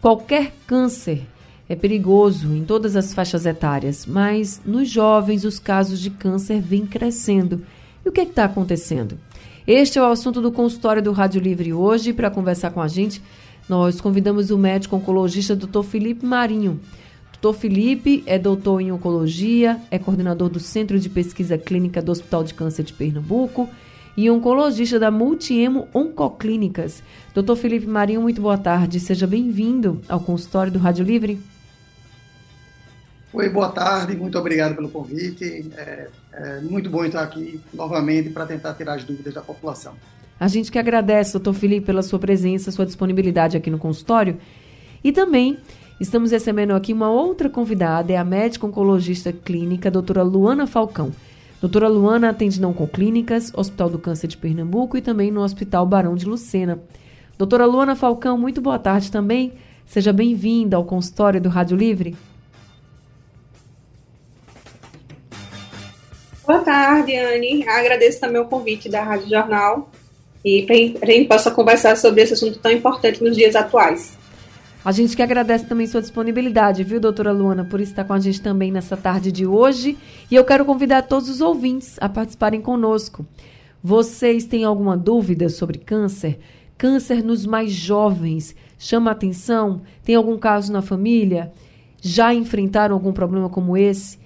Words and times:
Qualquer 0.00 0.52
câncer 0.66 1.26
é 1.68 1.76
perigoso 1.76 2.54
em 2.54 2.64
todas 2.64 2.96
as 2.96 3.12
faixas 3.12 3.44
etárias, 3.44 4.06
mas 4.06 4.60
nos 4.64 4.88
jovens 4.88 5.44
os 5.44 5.58
casos 5.58 6.00
de 6.00 6.10
câncer 6.10 6.60
vêm 6.60 6.86
crescendo. 6.86 7.62
E 8.04 8.08
o 8.08 8.12
que 8.12 8.20
é 8.20 8.24
está 8.24 8.44
acontecendo? 8.44 9.18
Este 9.66 9.98
é 9.98 10.02
o 10.02 10.06
assunto 10.06 10.40
do 10.40 10.50
consultório 10.50 11.02
do 11.02 11.12
Rádio 11.12 11.42
Livre 11.42 11.74
hoje. 11.74 12.14
Para 12.14 12.30
conversar 12.30 12.70
com 12.70 12.80
a 12.80 12.88
gente, 12.88 13.22
nós 13.68 14.00
convidamos 14.00 14.50
o 14.50 14.56
médico 14.56 14.96
oncologista 14.96 15.54
Dr. 15.54 15.82
Felipe 15.82 16.24
Marinho. 16.24 16.80
Dr. 17.40 17.54
Felipe 17.54 18.24
é 18.26 18.36
doutor 18.36 18.80
em 18.80 18.90
oncologia, 18.90 19.80
é 19.90 19.98
coordenador 19.98 20.48
do 20.48 20.58
Centro 20.58 20.98
de 20.98 21.08
Pesquisa 21.08 21.56
Clínica 21.56 22.02
do 22.02 22.10
Hospital 22.10 22.42
de 22.42 22.52
Câncer 22.52 22.82
de 22.82 22.92
Pernambuco 22.92 23.68
e 24.16 24.28
oncologista 24.28 24.98
da 24.98 25.10
Multiemo 25.10 25.86
Oncoclínicas. 25.94 27.00
Dr. 27.32 27.54
Felipe 27.54 27.86
Marinho, 27.86 28.20
muito 28.20 28.42
boa 28.42 28.58
tarde. 28.58 28.98
Seja 28.98 29.24
bem-vindo 29.24 30.00
ao 30.08 30.18
consultório 30.18 30.72
do 30.72 30.80
Rádio 30.80 31.04
Livre. 31.04 31.38
Oi, 33.32 33.48
boa 33.48 33.68
tarde, 33.68 34.16
muito 34.16 34.36
obrigado 34.36 34.74
pelo 34.74 34.88
convite. 34.88 35.70
É, 35.76 36.08
é 36.32 36.60
muito 36.62 36.90
bom 36.90 37.04
estar 37.04 37.22
aqui 37.22 37.60
novamente 37.72 38.30
para 38.30 38.46
tentar 38.46 38.74
tirar 38.74 38.94
as 38.94 39.04
dúvidas 39.04 39.34
da 39.34 39.42
população. 39.42 39.94
A 40.40 40.48
gente 40.48 40.72
que 40.72 40.78
agradece, 40.78 41.34
doutor 41.34 41.54
Felipe, 41.54 41.86
pela 41.86 42.02
sua 42.02 42.18
presença, 42.18 42.72
sua 42.72 42.84
disponibilidade 42.84 43.56
aqui 43.56 43.70
no 43.70 43.78
consultório. 43.78 44.38
E 45.04 45.12
também 45.12 45.58
estamos 46.00 46.30
recebendo 46.30 46.72
aqui 46.72 46.92
uma 46.92 47.10
outra 47.10 47.48
convidada, 47.48 48.12
é 48.12 48.16
a 48.16 48.24
médica 48.24 48.66
oncologista 48.66 49.32
clínica, 49.32 49.90
doutora 49.90 50.22
Luana 50.22 50.66
Falcão. 50.66 51.12
Doutora 51.60 51.88
Luana 51.88 52.30
atende 52.30 52.60
não 52.60 52.72
com 52.72 52.86
clínicas, 52.86 53.52
Hospital 53.54 53.90
do 53.90 53.98
Câncer 53.98 54.28
de 54.28 54.36
Pernambuco 54.36 54.96
e 54.96 55.02
também 55.02 55.30
no 55.30 55.42
Hospital 55.42 55.84
Barão 55.84 56.14
de 56.14 56.24
Lucena. 56.24 56.78
Doutora 57.36 57.66
Luana 57.66 57.96
Falcão, 57.96 58.38
muito 58.38 58.60
boa 58.60 58.78
tarde 58.78 59.10
também. 59.10 59.52
Seja 59.86 60.12
bem-vinda 60.12 60.76
ao 60.76 60.84
consultório 60.84 61.40
do 61.40 61.48
Rádio 61.48 61.76
Livre. 61.76 62.16
Boa 66.46 66.60
tarde, 66.60 67.16
Anne. 67.16 67.68
Agradeço 67.68 68.20
também 68.20 68.40
o 68.40 68.46
convite 68.46 68.88
da 68.88 69.02
Rádio 69.02 69.28
Jornal 69.28 69.90
e 70.44 70.62
para 70.62 71.06
a 71.06 71.12
gente 71.12 71.28
possa 71.28 71.50
conversar 71.50 71.96
sobre 71.96 72.22
esse 72.22 72.32
assunto 72.34 72.58
tão 72.58 72.72
importante 72.72 73.22
nos 73.22 73.36
dias 73.36 73.54
atuais. 73.54 74.17
A 74.84 74.92
gente 74.92 75.16
que 75.16 75.22
agradece 75.22 75.66
também 75.66 75.86
sua 75.86 76.00
disponibilidade, 76.00 76.84
viu, 76.84 77.00
doutora 77.00 77.32
Luana, 77.32 77.64
por 77.64 77.80
estar 77.80 78.04
com 78.04 78.12
a 78.12 78.20
gente 78.20 78.40
também 78.40 78.70
nessa 78.70 78.96
tarde 78.96 79.32
de 79.32 79.44
hoje. 79.44 79.98
E 80.30 80.34
eu 80.36 80.44
quero 80.44 80.64
convidar 80.64 81.02
todos 81.02 81.28
os 81.28 81.40
ouvintes 81.40 81.96
a 82.00 82.08
participarem 82.08 82.60
conosco. 82.60 83.26
Vocês 83.82 84.44
têm 84.44 84.64
alguma 84.64 84.96
dúvida 84.96 85.48
sobre 85.48 85.78
câncer? 85.78 86.38
Câncer 86.76 87.24
nos 87.24 87.44
mais 87.44 87.72
jovens 87.72 88.54
chama 88.78 89.10
atenção? 89.10 89.82
Tem 90.04 90.14
algum 90.14 90.38
caso 90.38 90.72
na 90.72 90.80
família? 90.80 91.52
Já 92.00 92.32
enfrentaram 92.32 92.94
algum 92.94 93.12
problema 93.12 93.48
como 93.48 93.76
esse? 93.76 94.18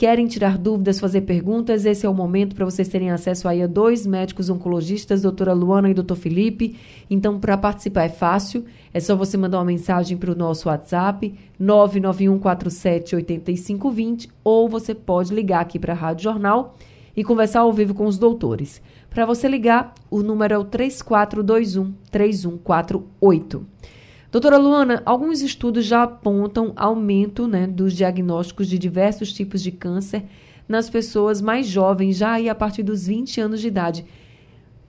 Querem 0.00 0.26
tirar 0.26 0.56
dúvidas, 0.56 0.98
fazer 0.98 1.20
perguntas, 1.20 1.84
esse 1.84 2.06
é 2.06 2.08
o 2.08 2.14
momento 2.14 2.56
para 2.56 2.64
vocês 2.64 2.88
terem 2.88 3.10
acesso 3.10 3.46
aí 3.46 3.62
a 3.62 3.66
dois 3.66 4.06
médicos 4.06 4.48
oncologistas, 4.48 5.20
doutora 5.20 5.52
Luana 5.52 5.90
e 5.90 5.94
doutor 5.94 6.16
Felipe. 6.16 6.74
Então, 7.10 7.38
para 7.38 7.58
participar 7.58 8.04
é 8.04 8.08
fácil, 8.08 8.64
é 8.94 9.00
só 9.00 9.14
você 9.14 9.36
mandar 9.36 9.58
uma 9.58 9.66
mensagem 9.66 10.16
para 10.16 10.32
o 10.32 10.34
nosso 10.34 10.70
WhatsApp, 10.70 11.34
991478520, 11.60 14.30
ou 14.42 14.70
você 14.70 14.94
pode 14.94 15.34
ligar 15.34 15.60
aqui 15.60 15.78
para 15.78 15.92
a 15.92 15.96
Rádio 15.96 16.24
Jornal 16.24 16.78
e 17.14 17.22
conversar 17.22 17.60
ao 17.60 17.70
vivo 17.70 17.92
com 17.92 18.06
os 18.06 18.16
doutores. 18.16 18.80
Para 19.10 19.26
você 19.26 19.48
ligar, 19.48 19.92
o 20.10 20.22
número 20.22 20.54
é 20.54 20.58
o 20.58 20.64
3421 20.64 21.92
3148. 22.10 23.66
Doutora 24.30 24.56
Luana, 24.56 25.02
alguns 25.04 25.42
estudos 25.42 25.84
já 25.84 26.04
apontam 26.04 26.72
aumento 26.76 27.48
né, 27.48 27.66
dos 27.66 27.94
diagnósticos 27.94 28.68
de 28.68 28.78
diversos 28.78 29.32
tipos 29.32 29.60
de 29.60 29.72
câncer 29.72 30.22
nas 30.68 30.88
pessoas 30.88 31.40
mais 31.40 31.66
jovens, 31.66 32.16
já 32.16 32.34
aí 32.34 32.48
a 32.48 32.54
partir 32.54 32.84
dos 32.84 33.08
20 33.08 33.40
anos 33.40 33.60
de 33.60 33.66
idade. 33.66 34.04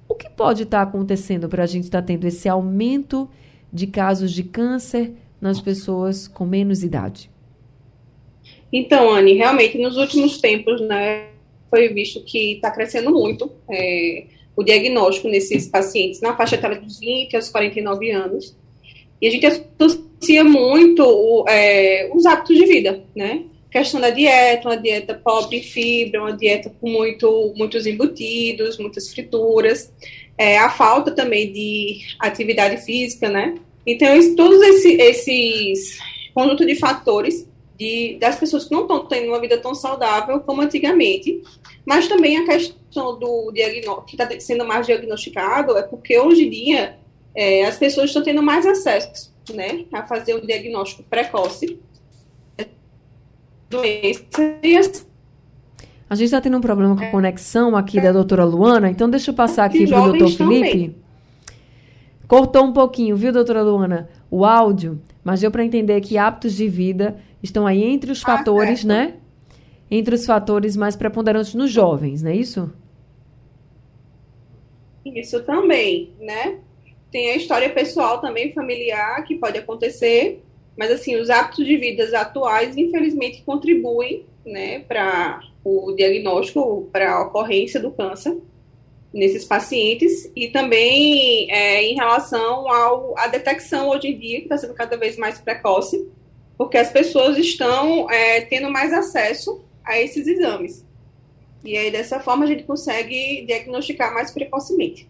O 0.07 0.13
que 0.13 0.29
pode 0.29 0.63
estar 0.63 0.83
acontecendo 0.83 1.49
para 1.49 1.63
a 1.63 1.65
gente 1.65 1.85
estar 1.85 2.03
tendo 2.03 2.27
esse 2.27 2.47
aumento 2.47 3.27
de 3.73 3.87
casos 3.87 4.31
de 4.31 4.43
câncer 4.43 5.13
nas 5.39 5.59
pessoas 5.59 6.27
com 6.27 6.45
menos 6.45 6.83
idade? 6.83 7.31
Então, 8.71 9.09
Anne, 9.09 9.33
realmente 9.33 9.75
nos 9.79 9.97
últimos 9.97 10.37
tempos, 10.39 10.79
né, 10.81 11.29
foi 11.67 11.87
visto 11.89 12.23
que 12.23 12.53
está 12.53 12.69
crescendo 12.69 13.09
muito 13.09 13.51
é, 13.67 14.25
o 14.55 14.63
diagnóstico 14.63 15.27
nesses 15.27 15.67
pacientes 15.67 16.21
na 16.21 16.37
faixa 16.37 16.55
etária 16.55 16.79
dos 16.79 16.99
20 16.99 17.35
aos 17.35 17.49
49 17.49 18.11
anos. 18.11 18.55
E 19.21 19.27
a 19.27 19.31
gente 19.31 19.45
associa 19.45 20.43
muito 20.43 21.45
é, 21.47 22.09
os 22.13 22.25
hábitos 22.25 22.57
de 22.57 22.65
vida, 22.65 23.03
né? 23.15 23.43
Questão 23.69 24.01
da 24.01 24.09
dieta, 24.09 24.67
uma 24.67 24.75
dieta 24.75 25.13
pobre 25.13 25.57
em 25.59 25.63
fibra, 25.63 26.21
uma 26.21 26.35
dieta 26.35 26.73
com 26.81 26.89
muito, 26.89 27.53
muitos 27.55 27.85
embutidos, 27.85 28.77
muitas 28.77 29.13
frituras, 29.13 29.93
é, 30.37 30.57
a 30.57 30.69
falta 30.69 31.11
também 31.11 31.53
de 31.53 31.99
atividade 32.19 32.77
física, 32.83 33.29
né? 33.29 33.55
Então, 33.85 34.35
todos 34.35 34.61
esse, 34.61 34.93
esses 34.93 35.99
conjunto 36.33 36.65
de 36.65 36.75
fatores 36.75 37.47
de, 37.77 38.17
das 38.19 38.37
pessoas 38.37 38.65
que 38.65 38.71
não 38.71 38.81
estão 38.81 39.05
tendo 39.05 39.27
uma 39.27 39.39
vida 39.39 39.57
tão 39.57 39.73
saudável 39.73 40.39
como 40.41 40.61
antigamente, 40.61 41.41
mas 41.85 42.07
também 42.07 42.37
a 42.37 42.45
questão 42.45 43.17
do 43.17 43.51
diagnóstico, 43.51 44.05
que 44.05 44.21
está 44.21 44.39
sendo 44.39 44.65
mais 44.65 44.85
diagnosticado, 44.85 45.77
é 45.77 45.81
porque 45.81 46.19
hoje 46.19 46.45
em 46.45 46.49
dia 46.49 46.97
é, 47.35 47.65
as 47.65 47.77
pessoas 47.77 48.07
estão 48.07 48.23
tendo 48.23 48.41
mais 48.41 48.65
acesso 48.65 49.33
né, 49.53 49.85
a 49.91 50.03
fazer 50.03 50.35
o 50.35 50.45
diagnóstico 50.45 51.03
precoce 51.03 51.79
doença 53.69 54.29
a 56.11 56.15
gente 56.15 56.25
está 56.25 56.41
tendo 56.41 56.57
um 56.57 56.61
problema 56.61 56.93
com 56.93 57.05
a 57.05 57.09
conexão 57.09 57.73
aqui 57.73 58.01
da 58.01 58.11
doutora 58.11 58.43
Luana, 58.43 58.89
então 58.89 59.09
deixa 59.09 59.31
eu 59.31 59.33
passar 59.33 59.63
aqui 59.63 59.87
para 59.87 60.01
o 60.01 60.11
doutor 60.11 60.29
Felipe. 60.29 60.69
Também. 60.69 60.95
Cortou 62.27 62.65
um 62.65 62.73
pouquinho, 62.73 63.15
viu, 63.15 63.31
doutora 63.31 63.61
Luana, 63.61 64.09
o 64.29 64.43
áudio, 64.43 65.01
mas 65.23 65.39
deu 65.39 65.49
para 65.49 65.63
entender 65.63 66.01
que 66.01 66.17
hábitos 66.17 66.53
de 66.53 66.67
vida 66.67 67.15
estão 67.41 67.65
aí 67.65 67.81
entre 67.81 68.11
os 68.11 68.21
ah, 68.23 68.25
fatores, 68.25 68.83
né? 68.83 69.13
Entre 69.89 70.13
os 70.13 70.25
fatores 70.25 70.75
mais 70.75 70.97
preponderantes 70.97 71.55
nos 71.55 71.71
jovens, 71.71 72.21
não 72.21 72.31
é 72.31 72.35
isso? 72.35 72.69
Isso 75.05 75.41
também, 75.43 76.11
né? 76.19 76.57
Tem 77.11 77.31
a 77.31 77.35
história 77.35 77.69
pessoal 77.69 78.21
também, 78.21 78.53
familiar, 78.53 79.23
que 79.25 79.35
pode 79.35 79.57
acontecer, 79.57 80.41
mas 80.77 80.89
assim, 80.91 81.17
os 81.17 81.29
hábitos 81.29 81.65
de 81.65 81.77
vida 81.77 82.17
atuais, 82.17 82.77
infelizmente, 82.77 83.43
contribuem 83.43 84.25
né, 84.45 84.79
para 84.79 85.41
o 85.63 85.93
diagnóstico, 85.93 86.89
para 86.91 87.11
a 87.11 87.21
ocorrência 87.23 87.79
do 87.79 87.91
câncer 87.91 88.37
nesses 89.13 89.43
pacientes 89.43 90.31
e 90.35 90.47
também 90.47 91.51
é, 91.51 91.83
em 91.83 91.95
relação 91.95 92.65
à 93.17 93.27
detecção 93.27 93.89
hoje 93.89 94.07
em 94.07 94.17
dia, 94.17 94.37
que 94.37 94.43
está 94.43 94.57
sendo 94.57 94.73
cada 94.73 94.95
vez 94.95 95.17
mais 95.17 95.39
precoce, 95.39 96.09
porque 96.57 96.77
as 96.77 96.89
pessoas 96.91 97.37
estão 97.37 98.09
é, 98.09 98.41
tendo 98.41 98.69
mais 98.69 98.93
acesso 98.93 99.63
a 99.83 99.99
esses 99.99 100.25
exames. 100.27 100.85
E 101.63 101.77
aí, 101.77 101.91
dessa 101.91 102.19
forma, 102.19 102.45
a 102.45 102.47
gente 102.47 102.63
consegue 102.63 103.45
diagnosticar 103.45 104.13
mais 104.13 104.31
precocemente. 104.31 105.07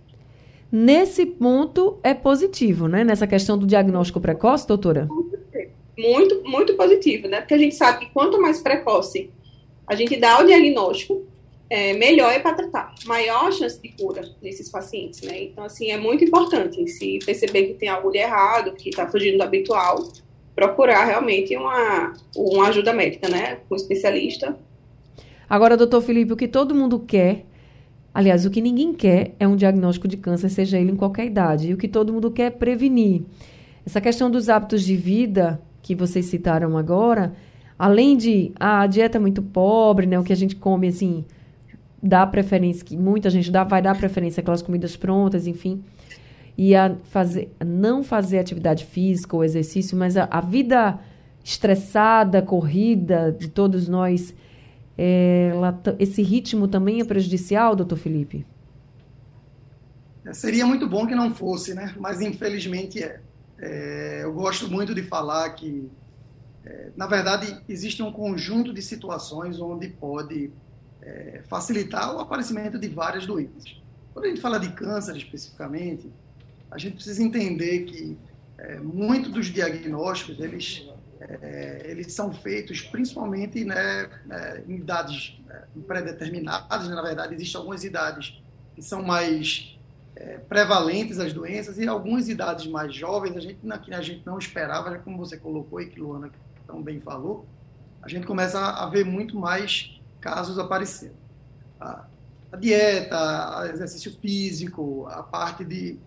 Nesse 0.72 1.26
ponto 1.26 2.00
é 2.02 2.14
positivo, 2.14 2.88
né? 2.88 3.04
Nessa 3.04 3.28
questão 3.28 3.58
do 3.58 3.68
diagnóstico 3.68 4.22
precoce, 4.22 4.66
doutora? 4.66 5.08
Muito, 5.98 6.42
muito 6.46 6.76
positivo, 6.76 7.28
né? 7.28 7.42
Porque 7.42 7.54
a 7.54 7.58
gente 7.58 7.76
sabe 7.76 8.06
que 8.06 8.14
quanto 8.14 8.42
mais 8.42 8.62
precoce 8.62 9.30
a 9.86 9.96
gente 9.96 10.16
dá 10.16 10.40
o 10.40 10.46
diagnóstico, 10.46 11.26
é, 11.70 11.94
melhor 11.94 12.32
é 12.32 12.40
para 12.40 12.54
tratar, 12.54 12.94
maior 13.06 13.48
a 13.48 13.52
chance 13.52 13.82
de 13.82 13.90
cura 13.90 14.24
nesses 14.42 14.70
pacientes, 14.70 15.22
né? 15.22 15.44
Então, 15.44 15.66
assim, 15.66 15.92
é 15.92 15.98
muito 15.98 16.24
importante, 16.24 16.88
se 16.88 17.20
perceber 17.26 17.64
que 17.64 17.74
tem 17.74 17.90
algo 17.90 18.10
de 18.10 18.20
errado, 18.20 18.74
que 18.74 18.90
está 18.90 19.08
fugindo 19.08 19.38
do 19.38 19.44
habitual, 19.44 20.08
procurar 20.56 21.06
realmente 21.06 21.56
uma, 21.56 22.14
uma 22.36 22.68
ajuda 22.70 22.94
médica, 22.94 23.28
né? 23.28 23.58
Com 23.68 23.76
um 23.76 23.78
especialista. 23.78 24.58
Agora, 25.50 25.76
doutor 25.76 26.02
Felipe, 26.02 26.32
o 26.32 26.38
que 26.38 26.48
todo 26.48 26.74
mundo 26.74 27.00
quer 27.00 27.46
Aliás, 28.13 28.46
o 28.46 28.50
que 28.50 28.62
ninguém 28.62 28.94
quer 28.94 29.36
é 29.40 29.48
um 29.48 29.56
diagnóstico 29.56 30.08
de 30.08 30.18
câncer, 30.18 30.50
seja 30.50 30.78
ele 30.78 30.92
em 30.92 30.96
qualquer 30.96 31.25
idade. 31.25 31.69
E 31.69 31.74
o 31.74 31.78
que 31.78 31.88
todo 31.88 32.12
mundo 32.12 32.30
quer 32.30 32.44
é 32.44 32.50
prevenir. 32.50 33.24
Essa 33.86 34.02
questão 34.02 34.30
dos 34.30 34.50
hábitos 34.50 34.84
de 34.84 34.96
vida 34.96 35.62
que 35.81 35.96
vocês 35.96 36.25
citaram 36.25 36.78
agora, 36.78 37.34
além 37.80 38.18
de 38.18 38.52
ah, 38.60 38.81
a 38.81 38.88
dieta 38.88 39.18
é 39.18 39.22
muito 39.22 39.42
pobre, 39.42 40.06
né, 40.06 40.19
o 40.19 40.24
que 40.24 40.34
a 40.34 40.36
gente 40.36 40.56
come 40.56 40.88
assim, 40.88 41.25
dá 42.04 42.28
preferência, 42.28 42.86
que 42.86 42.98
muita 42.98 43.30
gente 43.30 43.50
dá, 43.50 43.63
vai 43.63 43.81
dar 43.81 43.98
preferência 43.98 44.42
àquelas 44.42 44.62
comidas 44.62 44.96
prontas, 44.96 45.48
enfim. 45.48 45.81
E 46.58 46.75
a 46.75 46.96
fazer, 47.06 47.50
não 47.66 48.04
fazer 48.04 48.40
atividade 48.40 48.86
física 48.86 49.36
ou 49.36 49.44
exercício, 49.44 49.98
mas 49.98 50.18
a, 50.18 50.28
a 50.30 50.42
vida 50.42 51.00
estressada, 51.44 52.42
corrida 52.42 53.36
de 53.38 53.48
todos 53.48 53.88
nós 53.88 54.34
é, 55.03 55.51
esse 55.98 56.21
ritmo 56.21 56.68
também 56.68 57.01
é 57.01 57.03
prejudicial, 57.03 57.75
doutor 57.75 57.98
Felipe? 57.98 58.45
É, 60.24 60.31
seria 60.31 60.63
muito 60.63 60.88
bom 60.88 61.07
que 61.07 61.15
não 61.15 61.33
fosse, 61.33 61.74
né? 61.74 61.95
Mas 62.00 62.21
infelizmente 62.21 63.03
é. 63.03 63.19
é 63.57 64.19
eu 64.24 64.31
gosto 64.31 64.69
muito 64.69 64.94
de 64.94 65.01
falar 65.01 65.50
que, 65.56 65.89
é, 66.63 66.92
na 66.95 67.07
verdade, 67.07 67.59
existe 67.68 68.03
um 68.03 68.12
conjunto 68.12 68.71
de 68.71 68.81
situações 68.83 69.59
onde 69.59 69.88
pode 69.88 70.51
é, 71.01 71.42
facilitar 71.48 72.15
o 72.15 72.19
aparecimento 72.19 72.77
de 72.77 72.88
várias 72.88 73.25
doenças. 73.25 73.81
Quando 74.13 74.25
a 74.25 74.27
gente 74.27 74.39
fala 74.39 74.59
de 74.59 74.71
câncer 74.74 75.18
especificamente, 75.18 76.12
a 76.69 76.77
gente 76.77 76.94
precisa 76.94 77.24
entender 77.24 77.86
que 77.86 78.15
é, 78.59 78.80
muito 78.80 79.31
dos 79.31 79.48
diagnósticos 79.48 80.39
eles 80.39 80.88
é, 81.42 81.82
eles 81.86 82.14
são 82.14 82.34
feitos 82.34 82.82
principalmente 82.82 83.64
né, 83.64 84.10
é, 84.30 84.64
em 84.68 84.76
idades 84.76 85.40
é, 85.50 85.64
pré-determinadas. 85.88 86.88
Né? 86.88 86.96
Na 86.96 87.02
verdade, 87.02 87.36
existem 87.36 87.60
algumas 87.60 87.84
idades 87.84 88.42
que 88.74 88.82
são 88.82 89.04
mais 89.04 89.78
é, 90.16 90.38
prevalentes 90.38 91.20
as 91.20 91.34
doenças 91.34 91.78
e 91.78 91.88
algumas 91.88 92.28
idades 92.28 92.68
mais 92.68 92.94
jovens, 92.96 93.36
a 93.36 93.40
gente, 93.40 93.60
que 93.84 93.94
a 93.94 94.02
gente 94.02 94.26
não 94.26 94.38
esperava, 94.38 94.98
como 95.00 95.18
você 95.18 95.38
colocou 95.38 95.80
e 95.80 95.88
que 95.88 96.00
Luana 96.00 96.32
também 96.66 97.00
falou, 97.00 97.46
a 98.02 98.10
gente 98.10 98.26
começa 98.26 98.60
a, 98.60 98.90
ver 98.90 99.06
muito 99.06 99.38
mais 99.38 100.00
casos 100.20 100.58
aparecendo. 100.58 101.16
A 101.80 102.06
dieta, 102.60 103.62
o 103.62 103.66
exercício 103.66 104.12
físico, 104.20 105.08
a 105.08 105.24
parte 105.24 105.64
de 105.64 105.98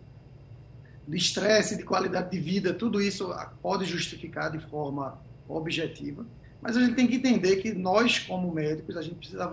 de 1.06 1.16
estresse, 1.16 1.76
de 1.76 1.82
qualidade 1.82 2.30
de 2.30 2.38
vida, 2.38 2.72
tudo 2.72 3.00
isso 3.00 3.34
pode 3.62 3.84
justificar 3.84 4.50
de 4.50 4.58
forma 4.58 5.18
objetiva, 5.48 6.24
mas 6.60 6.76
a 6.76 6.80
gente 6.80 6.94
tem 6.94 7.06
que 7.06 7.16
entender 7.16 7.56
que 7.56 7.74
nós, 7.74 8.18
como 8.18 8.52
médicos, 8.52 8.96
a 8.96 9.02
gente 9.02 9.16
precisa 9.16 9.46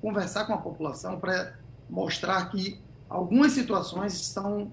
conversar 0.00 0.46
com 0.46 0.54
a 0.54 0.58
população 0.58 1.20
para 1.20 1.54
mostrar 1.88 2.50
que 2.50 2.80
algumas 3.08 3.52
situações 3.52 4.14
estão 4.14 4.72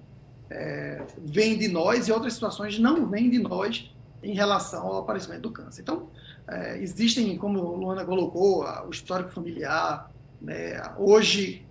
é, 0.50 1.02
vêm 1.18 1.58
de 1.58 1.68
nós 1.68 2.08
e 2.08 2.12
outras 2.12 2.34
situações 2.34 2.78
não 2.78 3.06
vêm 3.06 3.30
de 3.30 3.38
nós 3.38 3.90
em 4.22 4.34
relação 4.34 4.86
ao 4.86 4.98
aparecimento 4.98 5.42
do 5.42 5.50
câncer. 5.50 5.82
Então, 5.82 6.08
é, 6.48 6.78
existem, 6.78 7.36
como 7.36 7.58
a 7.58 7.76
Luana 7.76 8.04
colocou, 8.04 8.64
o 8.86 8.90
histórico 8.90 9.30
familiar. 9.30 10.10
Né? 10.40 10.80
Hoje, 10.98 11.66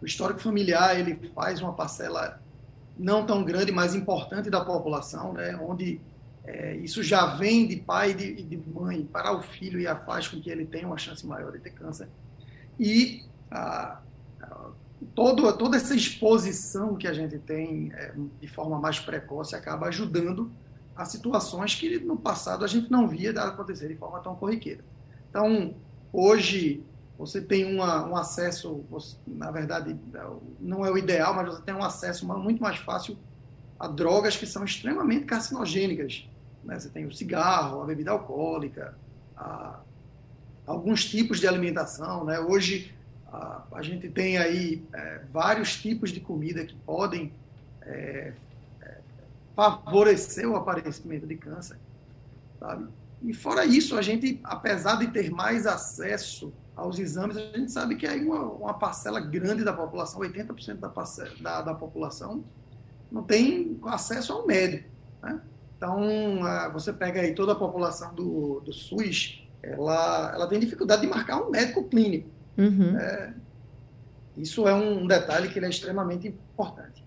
o 0.00 0.06
histórico 0.06 0.40
familiar 0.40 0.98
ele 0.98 1.30
faz 1.34 1.60
uma 1.60 1.72
parcela 1.72 2.40
não 2.98 3.26
tão 3.26 3.44
grande, 3.44 3.72
mas 3.72 3.94
importante 3.94 4.50
da 4.50 4.64
população, 4.64 5.32
né, 5.32 5.56
onde 5.60 6.00
é, 6.44 6.76
isso 6.76 7.02
já 7.02 7.36
vem 7.36 7.66
de 7.66 7.76
pai 7.76 8.12
e 8.12 8.14
de, 8.14 8.42
de, 8.42 8.56
mãe 8.56 9.04
para 9.04 9.36
o 9.36 9.42
filho 9.42 9.80
e 9.80 9.86
faz 10.04 10.28
com 10.28 10.40
que 10.40 10.48
ele 10.48 10.64
tenha 10.64 10.86
uma 10.86 10.96
chance 10.96 11.26
maior 11.26 11.52
de 11.52 11.58
ter 11.58 11.70
câncer. 11.70 12.08
E 12.78 13.24
a, 13.50 14.00
a, 14.40 14.70
todo, 15.14 15.52
toda 15.56 15.76
essa 15.76 15.94
exposição 15.94 16.94
que 16.94 17.08
a 17.08 17.12
gente 17.12 17.38
tem 17.38 17.92
é, 17.94 18.14
de 18.40 18.48
forma 18.48 18.78
mais 18.78 19.00
precoce 19.00 19.56
acaba 19.56 19.88
ajudando 19.88 20.50
a 20.94 21.04
situações 21.04 21.74
que 21.74 21.98
no 21.98 22.16
passado 22.16 22.64
a 22.64 22.68
gente 22.68 22.90
não 22.90 23.06
via 23.06 23.32
acontecer 23.42 23.88
de 23.88 23.96
forma 23.96 24.20
tão 24.20 24.34
corriqueira. 24.34 24.82
Então, 25.28 25.74
hoje, 26.12 26.82
você 27.18 27.40
tem 27.40 27.64
uma, 27.64 28.06
um 28.06 28.16
acesso, 28.16 28.84
na 29.26 29.50
verdade, 29.50 29.96
não 30.60 30.84
é 30.84 30.90
o 30.90 30.98
ideal, 30.98 31.34
mas 31.34 31.48
você 31.48 31.62
tem 31.62 31.74
um 31.74 31.82
acesso 31.82 32.26
muito 32.26 32.62
mais 32.62 32.76
fácil 32.78 33.16
a 33.78 33.88
drogas 33.88 34.36
que 34.36 34.46
são 34.46 34.64
extremamente 34.64 35.24
carcinogênicas. 35.24 36.28
Né? 36.62 36.78
Você 36.78 36.90
tem 36.90 37.06
o 37.06 37.12
cigarro, 37.12 37.82
a 37.82 37.86
bebida 37.86 38.10
alcoólica, 38.10 38.94
a, 39.36 39.80
alguns 40.66 41.04
tipos 41.06 41.40
de 41.40 41.48
alimentação. 41.48 42.24
Né? 42.24 42.38
Hoje, 42.38 42.94
a, 43.32 43.62
a 43.72 43.82
gente 43.82 44.10
tem 44.10 44.36
aí 44.36 44.84
é, 44.92 45.22
vários 45.32 45.76
tipos 45.76 46.10
de 46.10 46.20
comida 46.20 46.66
que 46.66 46.74
podem 46.74 47.32
é, 47.82 48.34
é, 48.82 48.98
favorecer 49.54 50.46
o 50.46 50.54
aparecimento 50.54 51.26
de 51.26 51.36
câncer. 51.36 51.78
Sabe? 52.60 52.88
E 53.22 53.32
fora 53.32 53.64
isso, 53.64 53.96
a 53.96 54.02
gente, 54.02 54.38
apesar 54.44 54.96
de 54.96 55.06
ter 55.08 55.30
mais 55.30 55.66
acesso 55.66 56.52
aos 56.76 56.98
exames, 56.98 57.38
a 57.38 57.40
gente 57.40 57.72
sabe 57.72 57.96
que 57.96 58.06
aí 58.06 58.22
uma, 58.22 58.42
uma 58.42 58.74
parcela 58.74 59.18
grande 59.18 59.64
da 59.64 59.72
população, 59.72 60.20
80% 60.20 60.74
da, 60.74 60.90
parcela, 60.90 61.30
da, 61.40 61.62
da, 61.62 61.74
população, 61.74 62.44
não 63.10 63.22
tem 63.22 63.80
acesso 63.84 64.34
ao 64.34 64.46
médico. 64.46 64.88
Né? 65.22 65.40
Então, 65.76 66.40
você 66.74 66.92
pega 66.92 67.22
aí 67.22 67.34
toda 67.34 67.52
a 67.52 67.54
população 67.56 68.14
do, 68.14 68.60
do 68.60 68.72
SUS, 68.74 69.42
ela, 69.62 70.32
ela 70.34 70.46
tem 70.46 70.60
dificuldade 70.60 71.00
de 71.02 71.08
marcar 71.08 71.42
um 71.42 71.50
médico 71.50 71.82
clínico. 71.84 72.28
Uhum. 72.58 72.96
É, 72.98 73.32
isso 74.36 74.68
é 74.68 74.74
um 74.74 75.06
detalhe 75.06 75.48
que 75.48 75.58
é 75.58 75.68
extremamente 75.68 76.28
importante. 76.28 77.02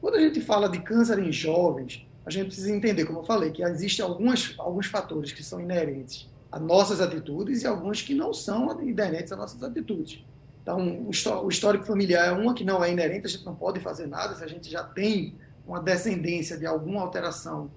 Quando 0.00 0.14
a 0.14 0.20
gente 0.20 0.40
fala 0.40 0.68
de 0.68 0.78
câncer 0.80 1.18
em 1.18 1.32
jovens, 1.32 2.06
a 2.24 2.30
gente 2.30 2.46
precisa 2.46 2.70
entender, 2.70 3.04
como 3.04 3.18
eu 3.20 3.24
falei, 3.24 3.50
que 3.50 3.62
existem 3.64 4.04
algumas, 4.04 4.54
alguns 4.58 4.86
fatores 4.86 5.32
que 5.32 5.42
são 5.42 5.60
inerentes 5.60 6.28
a 6.50 6.58
nossas 6.58 7.00
atitudes 7.00 7.62
e 7.62 7.66
alguns 7.66 8.02
que 8.02 8.14
não 8.14 8.32
são 8.32 8.80
inerentes 8.82 9.32
às 9.32 9.38
nossas 9.38 9.62
atitudes. 9.62 10.24
Então, 10.62 11.06
o 11.44 11.48
histórico 11.48 11.84
familiar 11.84 12.28
é 12.28 12.32
uma 12.32 12.54
que 12.54 12.64
não 12.64 12.84
é 12.84 12.92
inerente, 12.92 13.26
a 13.26 13.30
gente 13.30 13.44
não 13.44 13.54
pode 13.54 13.80
fazer 13.80 14.06
nada 14.06 14.34
se 14.34 14.44
a 14.44 14.46
gente 14.46 14.70
já 14.70 14.82
tem 14.82 15.34
uma 15.66 15.80
descendência 15.80 16.58
de 16.58 16.66
alguma 16.66 17.00
alteração 17.00 17.70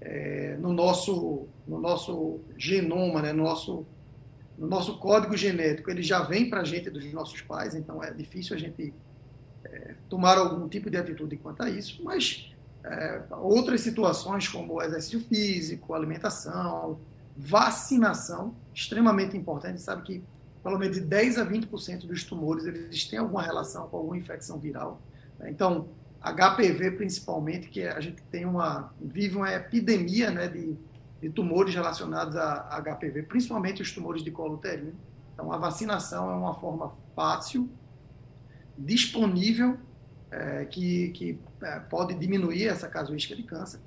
é, 0.00 0.56
no, 0.58 0.72
nosso, 0.72 1.46
no 1.66 1.78
nosso 1.78 2.40
genoma, 2.56 3.20
né, 3.20 3.32
no, 3.32 3.44
nosso, 3.44 3.86
no 4.56 4.66
nosso 4.66 4.98
código 4.98 5.36
genético, 5.36 5.90
ele 5.90 6.02
já 6.02 6.22
vem 6.22 6.48
para 6.48 6.60
a 6.60 6.64
gente 6.64 6.88
dos 6.88 7.04
nossos 7.12 7.42
pais, 7.42 7.74
então 7.74 8.02
é 8.02 8.10
difícil 8.10 8.56
a 8.56 8.58
gente 8.58 8.94
é, 9.64 9.94
tomar 10.08 10.38
algum 10.38 10.66
tipo 10.68 10.90
de 10.90 10.96
atitude 10.96 11.36
quanto 11.36 11.62
a 11.62 11.68
isso, 11.68 12.02
mas 12.02 12.50
é, 12.84 13.22
outras 13.32 13.82
situações 13.82 14.48
como 14.48 14.82
exercício 14.82 15.20
físico, 15.20 15.92
alimentação, 15.92 16.98
vacinação, 17.40 18.54
extremamente 18.74 19.36
importante. 19.36 19.80
sabe 19.80 20.02
que 20.02 20.24
pelo 20.62 20.78
menos 20.78 20.96
de 20.96 21.02
10 21.02 21.38
a 21.38 21.46
20% 21.46 22.06
dos 22.06 22.24
tumores 22.24 22.66
eles 22.66 23.04
têm 23.06 23.18
alguma 23.18 23.42
relação 23.42 23.88
com 23.88 23.96
alguma 23.96 24.18
infecção 24.18 24.58
viral. 24.58 25.00
Né? 25.38 25.50
Então, 25.50 25.88
HPV 26.20 26.92
principalmente, 26.92 27.68
que 27.68 27.82
a 27.82 27.98
gente 27.98 28.22
tem 28.24 28.44
uma 28.44 28.92
vive 29.00 29.36
uma 29.36 29.50
epidemia 29.52 30.30
né, 30.30 30.48
de, 30.48 30.76
de 31.20 31.30
tumores 31.30 31.74
relacionados 31.74 32.36
a 32.36 32.82
HPV, 32.82 33.22
principalmente 33.22 33.80
os 33.80 33.90
tumores 33.90 34.22
de 34.22 34.30
colo 34.30 34.54
uterino. 34.56 34.92
Então, 35.32 35.50
a 35.50 35.56
vacinação 35.56 36.30
é 36.30 36.34
uma 36.34 36.54
forma 36.54 36.92
fácil, 37.16 37.70
disponível, 38.76 39.78
é, 40.30 40.66
que, 40.66 41.08
que 41.10 41.38
é, 41.62 41.80
pode 41.80 42.14
diminuir 42.14 42.68
essa 42.68 42.86
casuística 42.86 43.34
de 43.34 43.42
câncer 43.42 43.80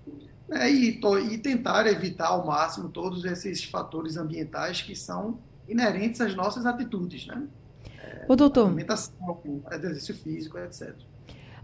né, 0.48 0.72
e, 0.72 1.00
e 1.32 1.38
tentar 1.38 1.88
evitar 1.88 2.28
ao 2.28 2.46
máximo 2.46 2.90
todos 2.90 3.26
esses 3.26 3.64
fatores 3.64 4.18
ambientais 4.18 4.82
que 4.82 4.96
são 4.96 5.40
inerentes 5.68 6.22
às 6.22 6.36
nossas 6.36 6.66
atitudes, 6.66 7.26
né? 7.28 7.48
É, 7.98 8.26
Ô, 8.28 8.36
doutor. 8.36 8.68
Alimentação, 8.68 9.40
exercício 9.72 10.16
físico, 10.16 10.58
etc. 10.58 10.94